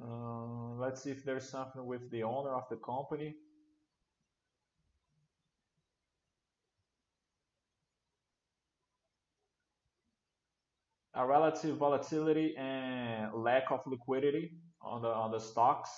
[0.00, 3.34] uh, let's see if there's something with the owner of the company.
[11.14, 15.90] A relative volatility and lack of liquidity on the on the stocks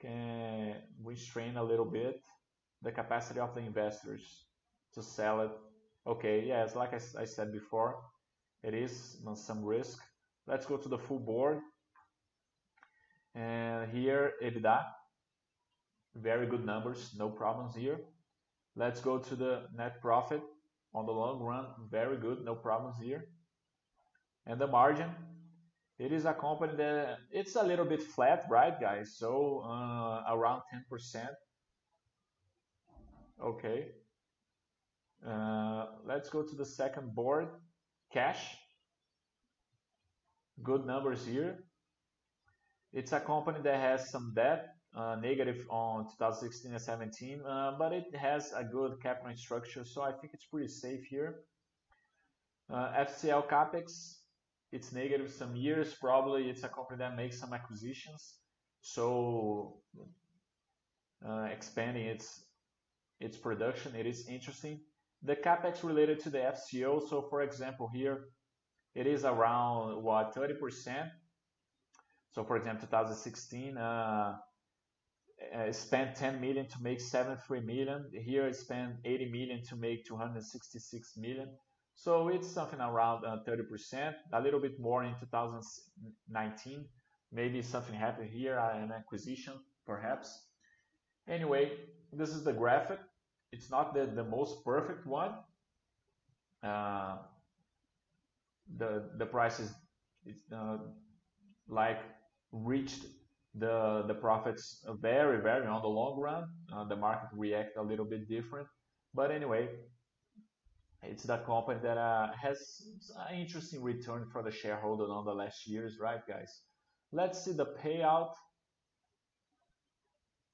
[0.00, 2.20] can restrain a little bit
[2.82, 4.44] the capacity of the investors
[4.94, 5.50] to sell it.
[6.06, 7.96] Okay, yes, like I, I said before,
[8.62, 10.00] it is some risk.
[10.46, 11.60] Let's go to the full board.
[13.34, 14.84] And here, EBITDA,
[16.14, 17.98] very good numbers, no problems here.
[18.76, 20.42] Let's go to the net profit
[20.94, 23.28] on the long run, very good, no problems here.
[24.46, 25.10] And the margin,
[25.98, 29.16] it is a company that it's a little bit flat, right, guys?
[29.16, 30.62] So uh, around
[30.92, 31.28] 10%.
[33.42, 33.88] Okay.
[35.26, 37.48] Uh, let's go to the second board,
[38.12, 38.56] cash.
[40.62, 41.64] Good numbers here.
[42.92, 47.92] It's a company that has some debt, uh, negative on 2016 and 17, uh, but
[47.92, 51.40] it has a good capital structure, so I think it's pretty safe here.
[52.72, 54.20] Uh, FCL Capex,
[54.72, 55.94] it's negative some years.
[56.00, 58.36] Probably it's a company that makes some acquisitions,
[58.80, 59.82] so
[61.26, 62.45] uh, expanding its
[63.20, 64.80] its production, it is interesting.
[65.22, 68.26] The capex related to the FCO, so for example here,
[68.94, 71.10] it is around what 30%
[72.36, 74.36] so for example, 2016 uh,
[75.54, 78.10] uh, spent 10 million to make 73 million.
[78.12, 81.48] Here I spent 80 million to make 266 million.
[81.94, 86.84] So it's something around uh, 30%, a little bit more in 2019.
[87.32, 89.54] Maybe something happened here, an acquisition
[89.86, 90.38] perhaps.
[91.26, 91.72] Anyway,
[92.12, 92.98] this is the graphic.
[93.52, 95.32] It's not the, the most perfect one.
[96.62, 97.18] Uh,
[98.78, 99.72] the the price is
[100.24, 100.78] it's uh,
[101.68, 102.00] like
[102.52, 103.04] reached
[103.54, 106.48] the the profits very very on the long run.
[106.72, 108.66] Uh, the market react a little bit different,
[109.14, 109.68] but anyway,
[111.02, 112.82] it's the company that uh, has
[113.28, 116.62] an interesting return for the shareholder on the last years, right, guys?
[117.12, 118.32] Let's see the payout,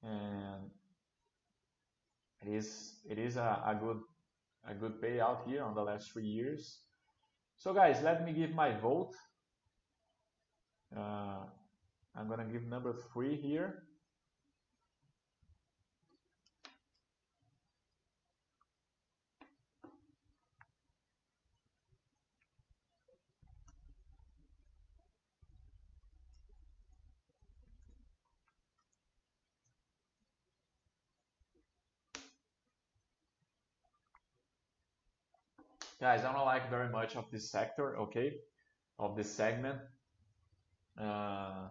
[0.03, 0.69] and
[2.45, 4.01] it is it is a, a good
[4.67, 6.79] a good payout here on the last three years.
[7.55, 9.13] So, guys, let me give my vote.
[10.95, 11.45] Uh,
[12.15, 13.83] I'm to give number three here.
[36.03, 38.33] Guys, I don't like very much of this sector, okay,
[38.99, 39.79] of this segment.
[40.99, 41.69] Uh,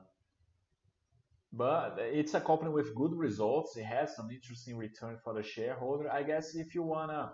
[1.53, 3.77] but it's a company with good results.
[3.77, 6.11] It has some interesting return for the shareholder.
[6.11, 7.33] I guess if you wanna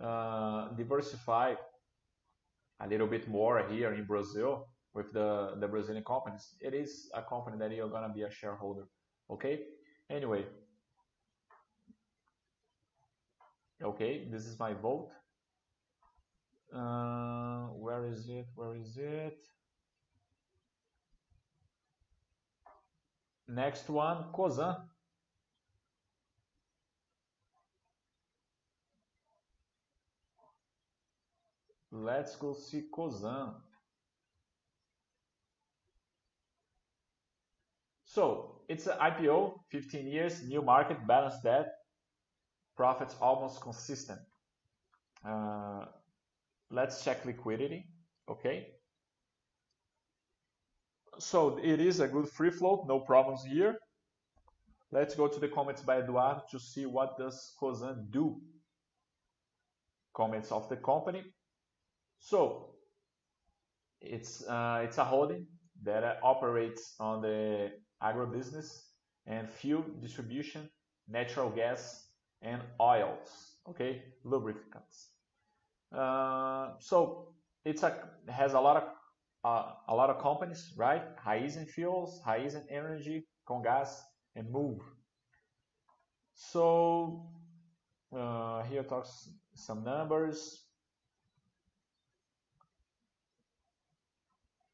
[0.00, 1.54] uh, diversify
[2.78, 7.22] a little bit more here in Brazil with the the Brazilian companies, it is a
[7.22, 8.84] company that you're gonna be a shareholder.
[9.28, 9.54] Okay.
[10.08, 10.44] Anyway.
[13.82, 15.10] Okay, this is my vote.
[16.74, 18.46] Uh, where is it?
[18.54, 19.38] Where is it?
[23.48, 24.76] Next one, Cosan.
[31.90, 33.52] Let's go see Cosan.
[38.06, 41.66] So it's an IPO, 15 years, new market, balanced debt,
[42.76, 44.20] profits almost consistent.
[45.26, 45.84] Uh,
[46.72, 47.86] let's check liquidity,
[48.28, 48.66] okay?
[51.18, 53.76] So it is a good free float, no problems here.
[54.90, 58.40] Let's go to the comments by Eduardo to see what does Cosan do.
[60.14, 61.22] Comments of the company.
[62.18, 62.74] So
[64.00, 65.46] it's uh, it's a holding
[65.82, 68.82] that uh, operates on the agribusiness
[69.26, 70.68] and fuel distribution,
[71.08, 72.08] natural gas,
[72.42, 73.56] and oils.
[73.68, 75.11] Okay, lubricants.
[75.94, 77.28] Uh, so
[77.64, 77.94] it's a
[78.28, 78.84] has a lot of
[79.44, 81.02] uh, a lot of companies, right?
[81.26, 84.00] Raízen Fuels, Raízen Energy, Comgás,
[84.36, 84.80] and Moove.
[86.34, 87.26] So
[88.16, 90.64] uh, here talks some numbers.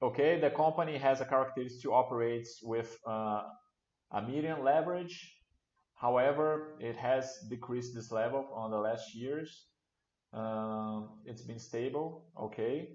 [0.00, 5.34] Okay, the company has a characteristic to operate with a medium leverage.
[5.94, 9.66] However, it has decreased this level on the last years.
[10.32, 12.26] Um, it's been stable.
[12.38, 12.88] Okay,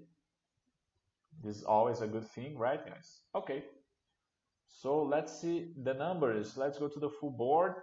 [1.42, 3.20] this is always a good thing, right, guys?
[3.34, 3.64] Okay.
[4.68, 6.56] So let's see the numbers.
[6.56, 7.74] Let's go to the full board.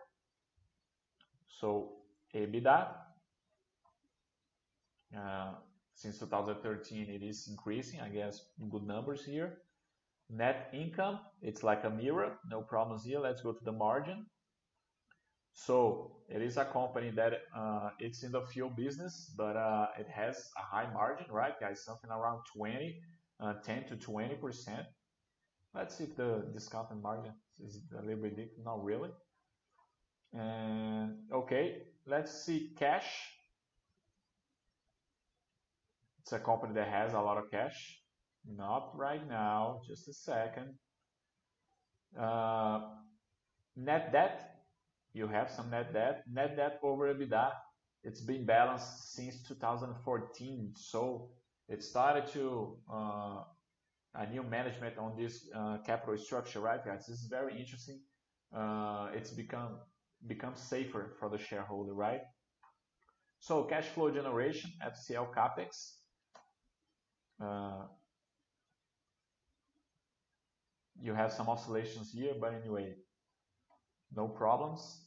[1.47, 1.93] So
[2.35, 2.87] EBITDA,
[5.17, 5.51] uh,
[5.93, 9.59] since 2013 it is increasing, I guess good numbers here.
[10.29, 13.19] Net income, it's like a mirror, no problems here.
[13.19, 14.25] Let's go to the margin.
[15.53, 20.07] So it is a company that uh, it's in the fuel business, but uh, it
[20.07, 21.83] has a high margin, right, guys?
[21.83, 22.95] Something around 20,
[23.39, 24.85] uh, 10 to 20 percent.
[25.73, 28.51] Let's see if the discounted margin is a little bit deep.
[28.63, 29.09] Not really.
[30.33, 33.07] And okay, let's see cash.
[36.21, 38.01] It's a company that has a lot of cash.
[38.45, 40.75] Not right now, just a second.
[42.17, 42.81] Uh,
[43.75, 44.50] net debt,
[45.13, 46.23] you have some net debt.
[46.31, 47.51] Net debt over EBITDA,
[48.03, 50.73] it's been balanced since 2014.
[50.75, 51.29] So
[51.67, 53.43] it started to uh,
[54.15, 57.05] a new management on this uh, capital structure, right, guys?
[57.07, 57.99] This is very interesting.
[58.55, 59.79] Uh, it's become
[60.27, 62.21] become safer for the shareholder, right?
[63.39, 65.93] So cash flow generation, FCL capex.
[67.43, 67.87] Uh,
[71.01, 72.93] you have some oscillations here, but anyway,
[74.15, 74.99] no problems.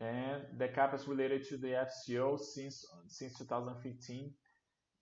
[0.00, 4.32] And the capex related to the FCO since since 2015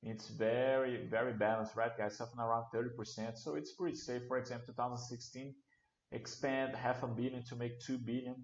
[0.02, 2.16] it's very, very balanced, right, guys?
[2.16, 3.38] Something around 30%.
[3.38, 4.22] So it's pretty safe.
[4.26, 5.54] For example, 2016,
[6.10, 8.34] expand half a billion to make 2 billion.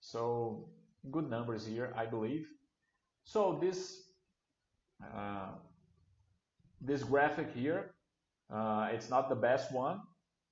[0.00, 0.70] So
[1.10, 2.48] good numbers here, I believe.
[3.24, 4.00] So this
[5.14, 5.50] uh,
[6.80, 7.94] this graphic here,
[8.52, 10.00] uh, it's not the best one,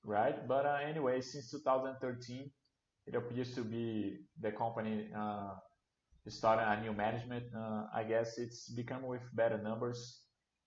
[0.05, 0.47] right?
[0.47, 2.51] But uh, anyway, since 2013,
[3.07, 5.55] it appears to be the company uh,
[6.29, 7.45] starting a new management.
[7.57, 10.27] Uh, I guess it's become with better numbers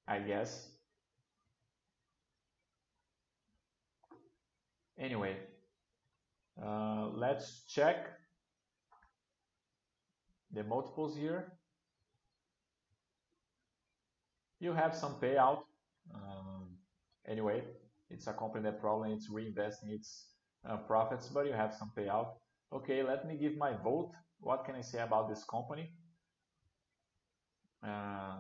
[0.09, 0.71] I guess.
[4.97, 5.37] Anyway,
[6.61, 8.07] uh, let's check
[10.51, 11.53] the multiples here.
[14.59, 15.61] You have some payout.
[16.13, 16.75] Um,
[17.27, 17.63] anyway,
[18.09, 20.25] it's a company that probably it's reinvesting its
[20.87, 22.33] profits, but you have some payout.
[22.71, 24.11] Okay, let me give my vote.
[24.39, 25.91] What can I say about this company?
[27.83, 28.37] Uh,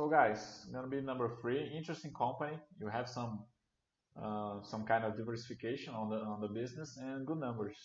[0.00, 1.70] So guys, gonna be number three.
[1.76, 2.56] Interesting company.
[2.80, 3.44] You have some
[4.16, 7.76] uh, some kind of diversification on the on the business and good numbers.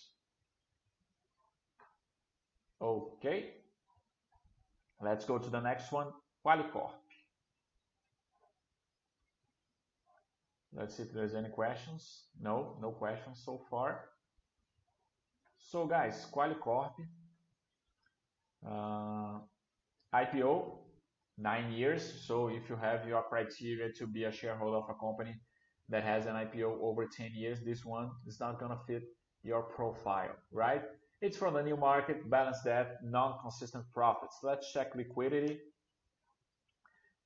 [2.81, 3.55] Okay,
[5.01, 6.07] let's go to the next one.
[6.45, 6.93] Qualicorp.
[10.71, 12.27] Let's see if there's any questions.
[12.39, 14.05] No, no questions so far.
[15.57, 16.93] So guys, Qualicorp,
[18.65, 19.39] uh,
[20.13, 20.84] IPO
[21.37, 22.25] nine years.
[22.25, 25.35] So if you have your criteria to be a shareholder of a company
[25.89, 29.03] that has an IPO over 10 years, this one is not going to fit
[29.43, 30.83] your profile, right?
[31.21, 34.37] It's from the new market, balance debt, non-consistent profits.
[34.43, 35.59] Let's check liquidity.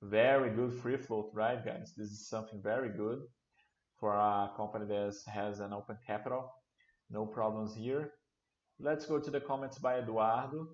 [0.01, 1.93] Very good free float, right, guys?
[1.97, 3.19] This is something very good
[3.99, 6.51] for a company that has an open capital.
[7.09, 8.11] No problems here.
[8.79, 10.67] Let's go to the comments by Eduardo.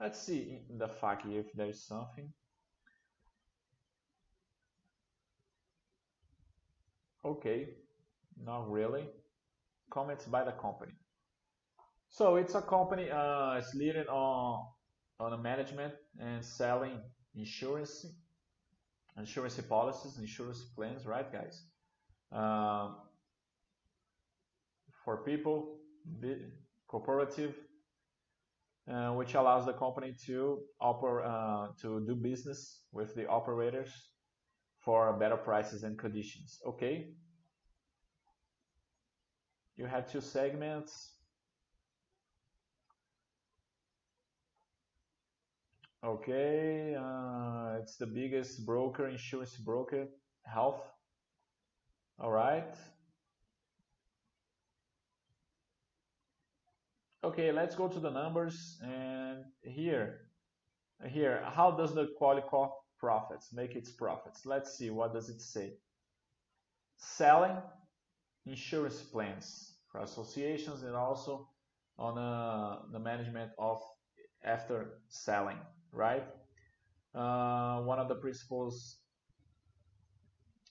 [0.00, 2.32] Let's see in the FAQ if there's something.
[7.24, 7.68] Okay,
[8.42, 9.04] not really.
[9.90, 10.92] Comments by the company.
[12.08, 14.66] So it's a company uh, it's leading on
[15.20, 16.98] on the management and selling
[17.34, 18.06] insurance
[19.18, 21.64] insurance policies, insurance plans, right, guys?
[22.32, 22.96] Um,
[25.04, 25.76] for people,
[26.88, 27.54] cooperative,
[28.90, 34.10] uh, which allows the company to oper, uh, to do business with the operators
[34.80, 36.58] for better prices and conditions.
[36.66, 37.10] Okay.
[39.76, 41.14] You have two segments.
[46.02, 50.08] Okay, uh, it's the biggest broker, insurance broker,
[50.46, 50.80] health.
[52.18, 52.74] All right.
[57.22, 60.22] Okay, let's go to the numbers and here,
[61.06, 64.46] here, how does the Qualicorp profits make its profits?
[64.46, 65.74] Let's see, what does it say?
[66.96, 67.58] Selling
[68.46, 71.46] insurance plans for associations and also
[71.98, 73.82] on uh, the management of
[74.42, 75.58] after selling,
[75.92, 76.24] right?
[77.14, 78.96] Uh, one of the principles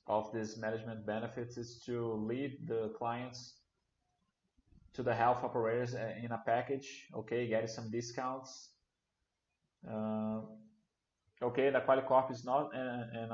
[0.07, 3.58] of this management benefits is to lead the clients
[4.93, 8.71] to the health operators uh, in a package, okay, getting some discounts.
[9.89, 10.41] Uh,
[11.41, 13.29] okay, the Qualicorp is not an, an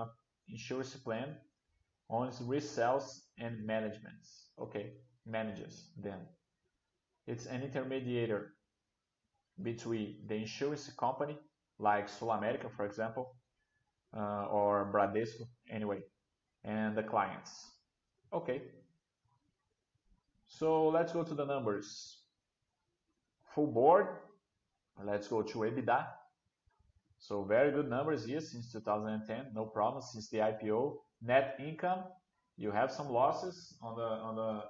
[0.49, 1.35] insurance plan,
[2.09, 4.49] only resells and managements.
[4.59, 4.93] Okay,
[5.25, 6.19] manages them.
[7.27, 8.47] It's an intermediator
[9.61, 11.37] between the insurance company,
[11.79, 13.35] like SulAmérica, for example,
[14.15, 15.99] uh, or Bradesco, anyway,
[16.63, 17.51] and the clients.
[18.33, 18.61] Okay.
[20.57, 22.21] So let's go to the numbers.
[23.53, 24.07] Full board.
[25.03, 26.07] Let's go to EBITDA.
[27.17, 30.95] So very good numbers here since 2010, no problem since the IPO.
[31.21, 32.03] Net income,
[32.55, 34.63] you have some losses on the on the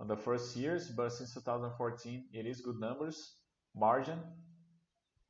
[0.00, 3.36] on the first years, but since 2014 it is good numbers.
[3.74, 4.18] Margin,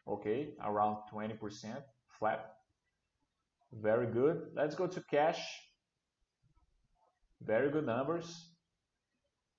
[0.09, 1.83] okay, around 20%
[2.19, 2.55] flat.
[3.73, 4.49] Very good.
[4.55, 5.43] Let's go to cash.
[7.41, 8.56] Very good numbers.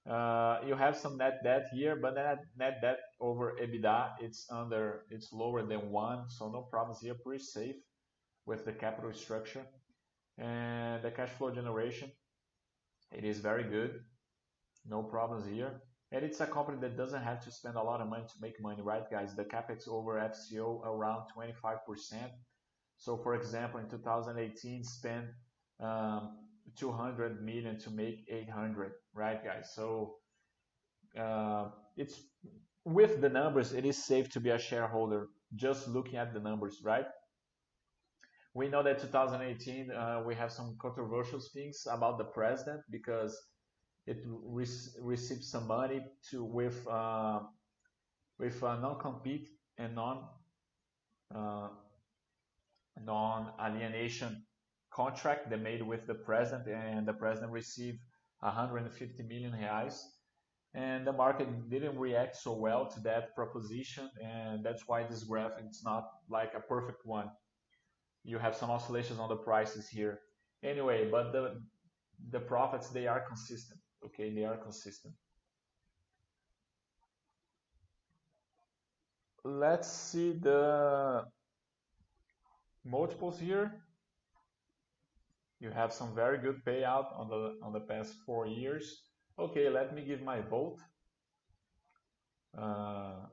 [0.10, 5.02] Uh, you have some net debt here, but net, net debt over EBITDA, it's under,
[5.10, 7.76] it's lower than one, so no problems here, pretty safe
[8.46, 9.66] with the capital structure.
[10.38, 12.10] And the cash flow generation,
[13.12, 14.00] it is very good,
[14.88, 15.82] no problems here.
[16.14, 18.62] And it's a company that doesn't have to spend a lot of money to make
[18.62, 19.36] money, right, guys?
[19.36, 22.30] The capex over FCO around 25%.
[22.98, 25.26] So, for example, in 2018, spent
[25.82, 26.38] um,
[26.76, 29.72] 200 million to make 800, right, guys?
[29.74, 30.16] So,
[31.20, 32.22] uh, it's
[32.86, 36.80] with the numbers, it is safe to be a shareholder just looking at the numbers,
[36.84, 37.06] right?
[38.54, 43.38] We know that 2018 uh, we have some controversial things about the president because
[44.08, 44.66] it re
[45.02, 46.02] received some money
[46.32, 47.42] to with uh,
[48.40, 50.24] with non-compete and non
[51.36, 51.70] uh,
[53.04, 54.47] non-alienation
[55.02, 58.00] contract they made with the president, and the president received
[58.40, 59.98] 150 million reais.
[60.74, 65.56] And the market didn't react so well to that proposition, and that's why this graph
[65.70, 67.30] is not like a perfect one.
[68.24, 70.20] You have some oscillations on the prices here.
[70.64, 71.44] Anyway, but the
[72.32, 75.14] the profits they are consistent okay they are consistent
[79.44, 81.24] let's see the
[82.84, 83.72] multiples here
[85.60, 89.04] you have some very good payout on the on the past four years.
[89.40, 90.78] Okay let me give my vote.
[92.58, 93.26] Uh,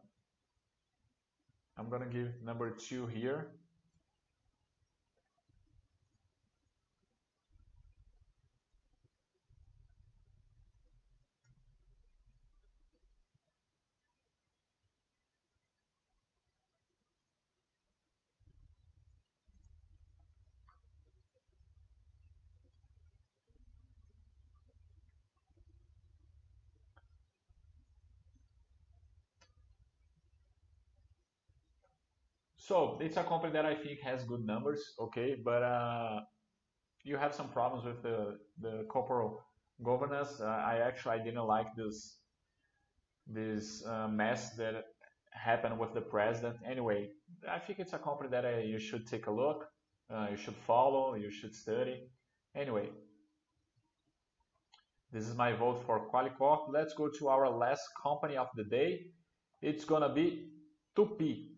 [1.77, 3.49] I'm gonna give number two here
[32.67, 36.21] So it's a company that I think has good numbers, okay, but uh,
[37.03, 39.37] you have some problems with the the corporate
[39.83, 40.41] governance.
[40.41, 42.21] Uh, I actually I didn't like this
[43.27, 44.85] this uh, mess that
[45.33, 46.57] happened with the president.
[46.67, 47.11] Anyway,
[47.47, 49.67] I think it's a company that uh, you should take a look,
[50.11, 52.09] uh, you should follow, you should study.
[52.57, 52.89] Anyway,
[55.13, 56.73] this is my vote for Qualicorp.
[56.73, 59.11] Let's go to our last company of the day.
[59.61, 60.49] It's gonna be
[60.97, 61.54] Tupy.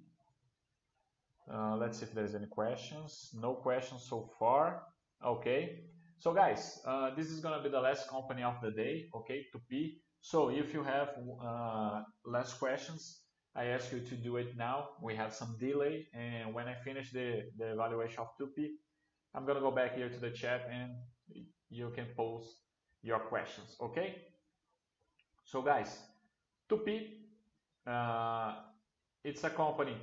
[1.53, 3.31] Uh, let's see if there's any questions.
[3.35, 4.83] No questions so far.
[5.25, 5.81] Okay.
[6.19, 9.09] So guys, uh, this is gonna be the last company of the day.
[9.15, 10.01] Okay, Tupy.
[10.21, 11.11] So if you have
[11.43, 13.21] uh, last questions,
[13.55, 14.89] I ask you to do it now.
[15.03, 18.73] We have some delay, and when I finish the, the evaluation of Tupy,
[19.35, 20.93] I'm gonna go back here to the chat and
[21.69, 22.49] you can post
[23.03, 24.17] your questions, okay?
[25.45, 25.99] So guys,
[26.69, 27.19] Tupy,
[27.87, 28.55] uh,
[29.23, 29.97] it's a company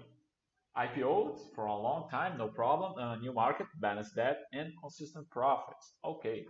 [0.77, 2.93] IPO'd for a long time, no problem.
[2.97, 5.93] Uh, new market, balanced debt, and consistent profits.
[6.03, 6.45] Okay.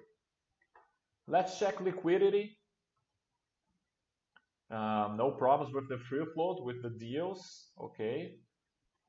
[1.27, 2.57] Let's check liquidity.
[4.71, 7.71] Um, no problems with the free float, with the deals.
[7.79, 8.35] Okay.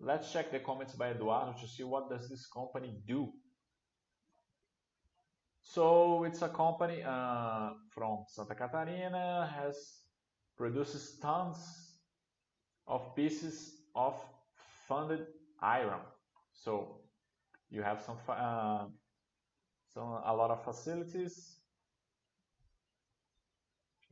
[0.00, 3.32] Let's check the comments by Eduardo to see what does this company do.
[5.62, 9.76] So it's a company uh, from Santa Catarina, has
[10.56, 11.56] produces tons
[12.86, 14.14] of pieces of
[14.88, 15.26] funded
[15.62, 16.00] iron.
[16.52, 17.00] So
[17.70, 18.86] you have some, uh,
[19.92, 21.56] some a lot of facilities.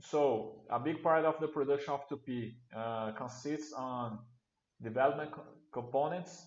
[0.01, 4.19] So a big part of the production of Tupy uh, consists on
[4.83, 5.43] development co
[5.73, 6.45] components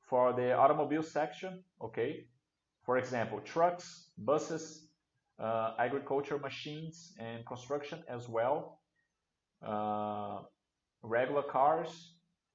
[0.00, 1.62] for the automobile section.
[1.80, 2.26] Okay,
[2.84, 4.88] for example, trucks, buses,
[5.38, 8.80] uh, agriculture machines, and construction as well.
[9.64, 10.40] Uh,
[11.02, 12.11] regular cars,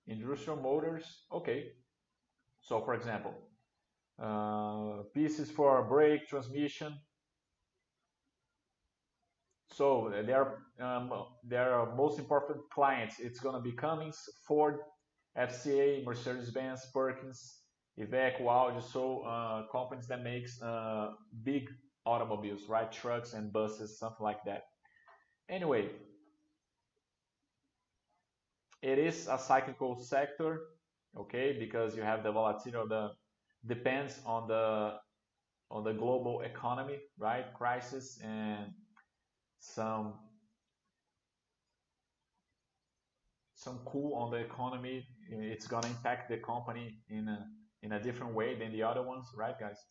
[0.07, 1.71] industrial motors, okay.
[2.61, 3.33] So for example,
[4.21, 6.93] uh, pieces for brake, transmission.
[9.71, 11.11] So their um,
[11.43, 14.79] their most important clients, it's gonna be Cummins, Ford,
[15.37, 17.59] FCA, Mercedes-Benz, Perkins,
[17.99, 21.11] Iveco, Audi, so uh, companies that makes uh,
[21.43, 21.69] big
[22.05, 22.91] automobiles, right?
[22.91, 24.63] Trucks and buses, something like that.
[25.49, 25.89] Anyway,
[28.82, 30.61] it is a cyclical sector,
[31.17, 33.11] okay, because you have the volatility of the
[33.65, 34.93] depends on the
[35.69, 37.53] on the global economy, right?
[37.53, 38.71] Crisis and
[39.59, 40.13] some
[43.55, 45.05] some cool on the economy.
[45.30, 47.45] It's gonna impact the company in a
[47.84, 49.84] in a different way than the other ones, right, guys?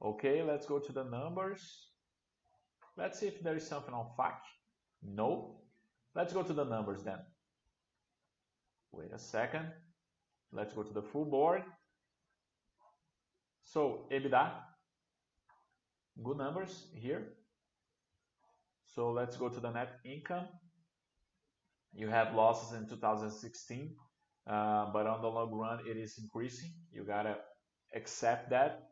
[0.00, 1.88] Okay, let's go to the numbers.
[2.96, 4.46] Let's see if there is something on fact.
[5.02, 5.60] No.
[6.14, 7.18] Let's go to the numbers then.
[8.92, 9.70] Wait a second.
[10.52, 11.62] Let's go to the full board.
[13.62, 14.50] So EBITDA,
[16.22, 17.34] good numbers here.
[18.86, 20.46] So let's go to the net income.
[21.92, 23.94] You have losses in 2016,
[24.46, 26.72] uh, but on the long run it is increasing.
[26.90, 27.36] You gotta
[27.94, 28.84] accept that.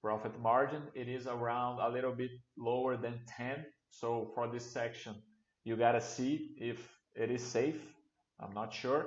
[0.00, 5.14] Profit margin, it is around a little bit lower than 10 so for this section,
[5.64, 6.78] you gotta see if
[7.14, 7.80] it is safe.
[8.40, 9.06] I'm not sure.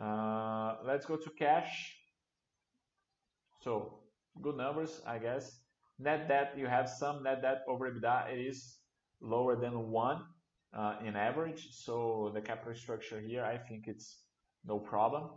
[0.00, 1.96] Uh, let's go to cash.
[3.62, 4.00] So
[4.40, 5.60] good numbers, I guess.
[5.98, 8.32] Net debt, you have some net debt over EBITDA.
[8.32, 8.76] It is
[9.20, 10.22] lower than one
[10.72, 11.68] uh, in average.
[11.72, 14.22] So the capital structure here, I think it's
[14.64, 15.30] no problem.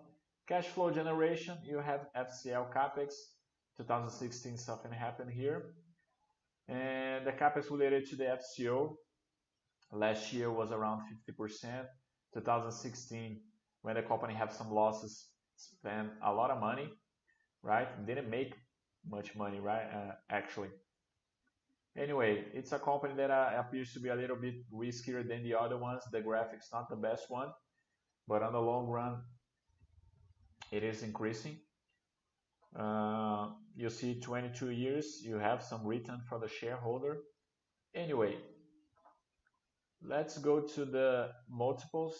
[0.47, 3.13] Cash flow generation, you have FCL CAPEX.
[3.77, 5.73] 2016 something happened here.
[6.67, 8.95] And the CapEx related to the FCO
[9.91, 11.85] last year was around 50%.
[12.33, 13.39] 2016,
[13.83, 16.89] when the company had some losses, spent a lot of money,
[17.61, 17.87] right?
[18.07, 18.55] Didn't make
[19.07, 19.85] much money, right?
[19.93, 20.69] Uh, actually.
[21.95, 25.53] Anyway, it's a company that uh, appears to be a little bit riskier than the
[25.53, 26.01] other ones.
[26.11, 27.49] The graphics not the best one,
[28.27, 29.21] but on the long run,
[30.71, 31.59] it is increasing.
[32.77, 37.19] Uh, you see 22 years, you have some return for the shareholder.
[37.95, 38.35] Anyway,
[40.01, 42.15] let's go to the multiples.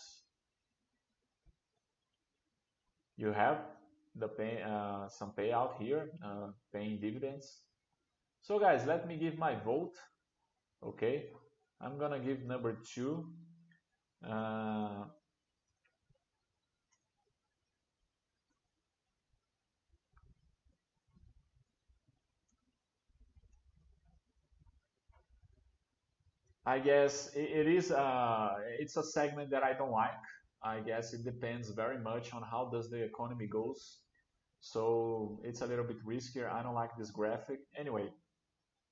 [3.18, 3.62] You have
[4.16, 7.62] the pay, uh, some payout here, uh, paying dividends.
[8.42, 9.96] So guys, let me give my vote.
[10.84, 11.30] Okay,
[11.82, 13.26] I'm gonna give number two.
[14.28, 15.06] Uh,
[26.66, 30.24] I guess it, is uh, it's a segment that I don't like.
[30.64, 34.00] I guess it depends very much on how does the economy goes.
[34.62, 36.50] So it's a little bit riskier.
[36.50, 37.60] I don't like this graphic.
[37.78, 38.08] Anyway,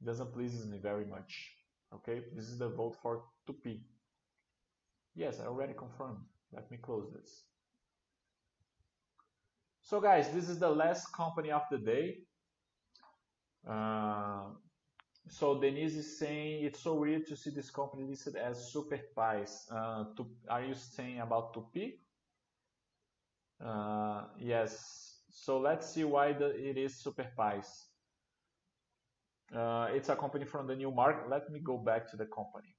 [0.03, 1.51] doesn't please me very much.
[1.93, 3.86] Okay, this is the vote for Tupy.
[5.15, 6.19] Yes, I already confirmed.
[6.51, 7.45] Let me close this.
[9.82, 12.17] So guys, this is the last company of the day.
[13.69, 14.43] Uh,
[15.28, 19.67] so Denise is saying it's so weird to see this company listed as Super Pies.
[19.72, 21.99] Uh, to, are you saying about Tupy?
[23.63, 25.19] Uh, yes.
[25.30, 27.86] So let's see why the, it is Super Pies.
[29.55, 31.30] Uh, it's a company from the new market.
[31.30, 32.76] Let me go back to the company.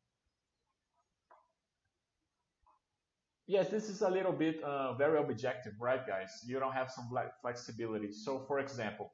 [3.46, 6.42] Yes, this is a little bit uh, very objective, right, guys?
[6.46, 7.10] You don't have some
[7.42, 8.12] flexibility.
[8.12, 9.12] So, for example,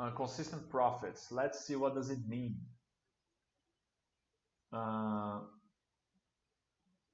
[0.00, 1.30] uh, consistent profits.
[1.30, 2.56] Let's see what does it mean.
[4.72, 5.40] Uh,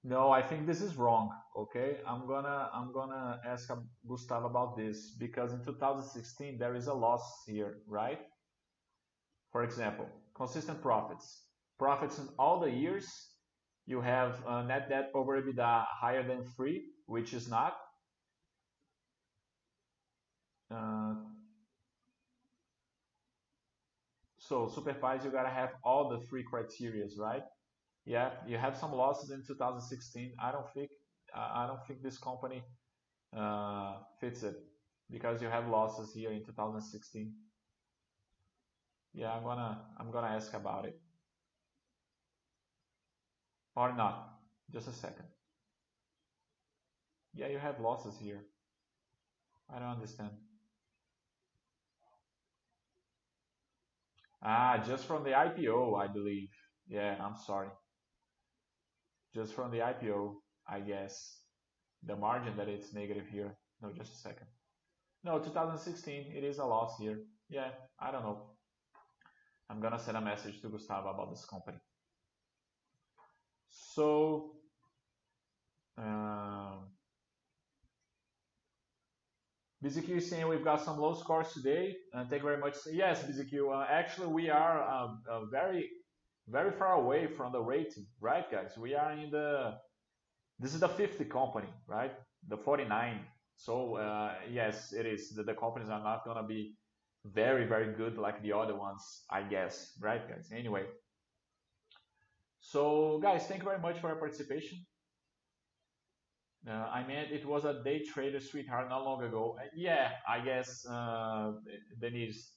[0.05, 1.31] no, I think this is wrong.
[1.59, 3.69] Okay, I'm gonna I'm gonna ask
[4.09, 8.21] Gustav about this because in 2016 there is a loss here, right?
[9.51, 10.07] For example,
[10.37, 11.43] consistent profits.
[11.79, 13.07] Profits in all the years.
[13.87, 17.77] You have net debt over EBITDA higher than three, which is not.
[20.71, 21.15] Uh,
[24.49, 27.43] so supervised, you gotta have all the three criterias, right?
[28.07, 30.35] Yeah, you have some losses in 2016.
[30.41, 30.91] I don't think
[31.35, 32.63] I don't think this company
[33.37, 34.57] uh, fits it
[35.11, 37.35] because you have losses here in 2016.
[39.15, 41.01] Yeah, I'm gonna I'm gonna ask about it
[43.77, 44.41] or not.
[44.73, 45.27] Just a second.
[47.35, 48.45] Yeah, you have losses here.
[49.71, 50.31] I don't understand.
[54.47, 56.49] Ah, just from the IPO, I believe.
[56.89, 57.69] Yeah, I'm sorry
[59.37, 60.37] just from the IPO,
[60.67, 61.41] I guess,
[62.03, 63.55] the margin that it's negative here.
[63.83, 64.47] No, just a second.
[65.25, 67.19] No, 2016, it is a loss here.
[67.51, 67.71] Yeah,
[68.01, 68.39] I don't know.
[69.69, 71.79] I'm gonna send a message to Gustavo about this company.
[73.69, 74.56] So,
[79.87, 81.95] BZQ is saying we've got some low scores today.
[82.13, 82.77] Uh, thank you very much.
[82.93, 83.73] Yes, BZQ.
[83.73, 85.89] Uh, actually, we are uh, uh, very
[86.49, 88.77] very far away from the rating, right, guys?
[88.79, 89.75] We are in the,
[90.59, 92.13] this is the 50 company, right?
[92.49, 93.21] The 49.
[93.57, 95.31] So, uh, yes, it is.
[95.31, 96.75] The, the companies are not going to be
[97.25, 100.51] very, very good like the other ones, I guess, right, guys?
[100.55, 100.85] Anyway.
[102.61, 104.79] So, guys, thank you very much for your participation.
[106.69, 109.57] Uh, I mean, it was a day trader sweetheart not long ago.
[109.61, 111.53] Uh, yeah, I guess, uh,
[112.01, 112.51] Denise,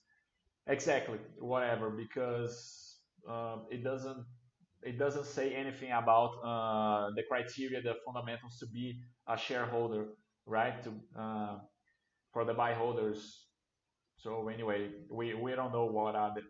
[0.68, 2.98] exactly, whatever, because
[3.30, 4.26] um, it doesn't
[4.84, 10.08] it doesn't say anything about uh, the criteria, the fundamentals to be a shareholder,
[10.46, 10.84] right?
[10.84, 11.58] To uh,
[12.34, 13.48] for the buy holders.
[14.18, 16.42] So anyway, we, we don't know what are the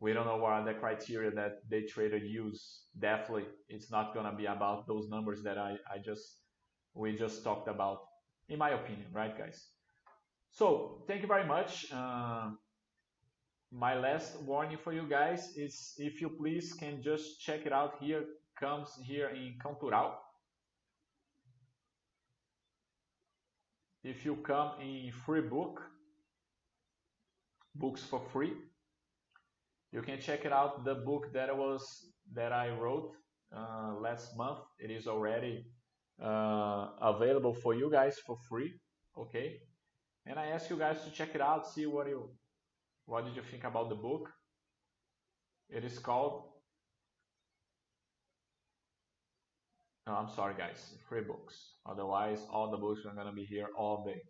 [0.00, 2.84] we don't know what are the criteria that day trader use.
[2.98, 6.38] Definitely, it's not gonna be about those numbers that I, I just
[6.94, 7.98] we just talked about,
[8.48, 9.68] in my opinion, right, guys?
[10.50, 11.86] So thank you very much.
[11.92, 12.50] Uh,
[13.72, 17.94] my last warning for you guys is if you please can just check it out
[18.00, 18.24] here
[18.58, 20.12] comes here in Cantural
[24.02, 25.80] if you come in free book
[27.76, 28.52] books for free
[29.92, 33.12] you can check it out the book that was that I wrote
[33.56, 35.64] uh, last month it is already
[36.22, 38.72] uh, available for you guys for free
[39.18, 39.56] okay
[40.26, 42.30] and I ask you guys to check it out see what you
[43.10, 44.30] what did you think about the book?
[45.68, 46.44] It is called.
[50.06, 50.94] No, I'm sorry, guys.
[51.08, 51.74] Free books.
[51.84, 54.22] Otherwise, all the books are gonna be here all day.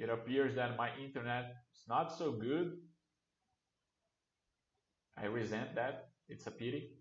[0.00, 2.72] It appears that my internet is not so good.
[5.18, 6.08] I resent that.
[6.26, 6.92] It's a pity.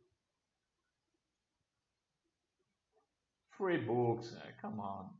[3.51, 5.11] Free books, uh, come on.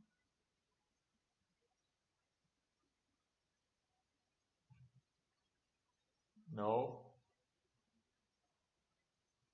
[6.54, 7.06] No.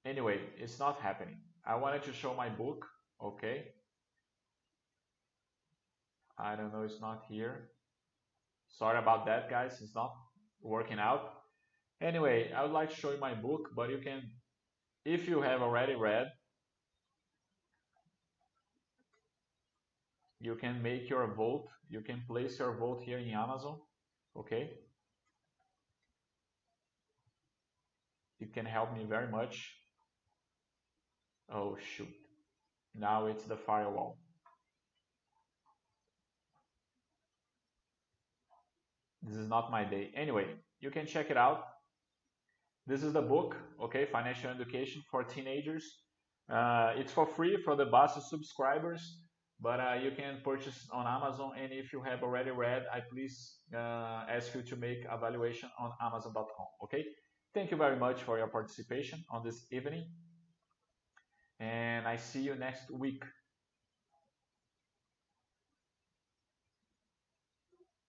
[0.04, 1.36] Anyway, it's not happening.
[1.64, 2.86] I wanted to show my book,
[3.22, 3.66] okay?
[6.38, 7.70] I don't know, it's not here.
[8.78, 9.80] Sorry about that, guys.
[9.80, 10.14] It's not
[10.60, 11.32] working out.
[12.00, 14.22] Anyway, I would like to show you my book, but you can,
[15.04, 16.26] if you have already read,
[20.40, 21.68] you can make your vote.
[21.88, 23.78] You can place your vote here in Amazon.
[24.36, 24.70] Okay.
[28.38, 29.74] It can help me very much.
[31.50, 32.14] Oh, shoot.
[32.94, 34.18] Now it's the firewall.
[39.26, 40.12] This is not my day.
[40.14, 40.46] Anyway,
[40.78, 41.64] you can check it out.
[42.86, 45.84] This is the book, okay, Financial Education for Teenagers.
[46.48, 49.24] Uh, it's for free for the Bastter subscribers,
[49.60, 51.50] but uh, you can purchase on Amazon.
[51.60, 55.90] And if you have already read, I please uh, ask you to make evaluation on
[56.00, 56.66] Amazon.com.
[56.84, 57.04] Okay.
[57.52, 60.04] Thank you very much for your participation on this evening,
[61.58, 63.24] and I see you next week.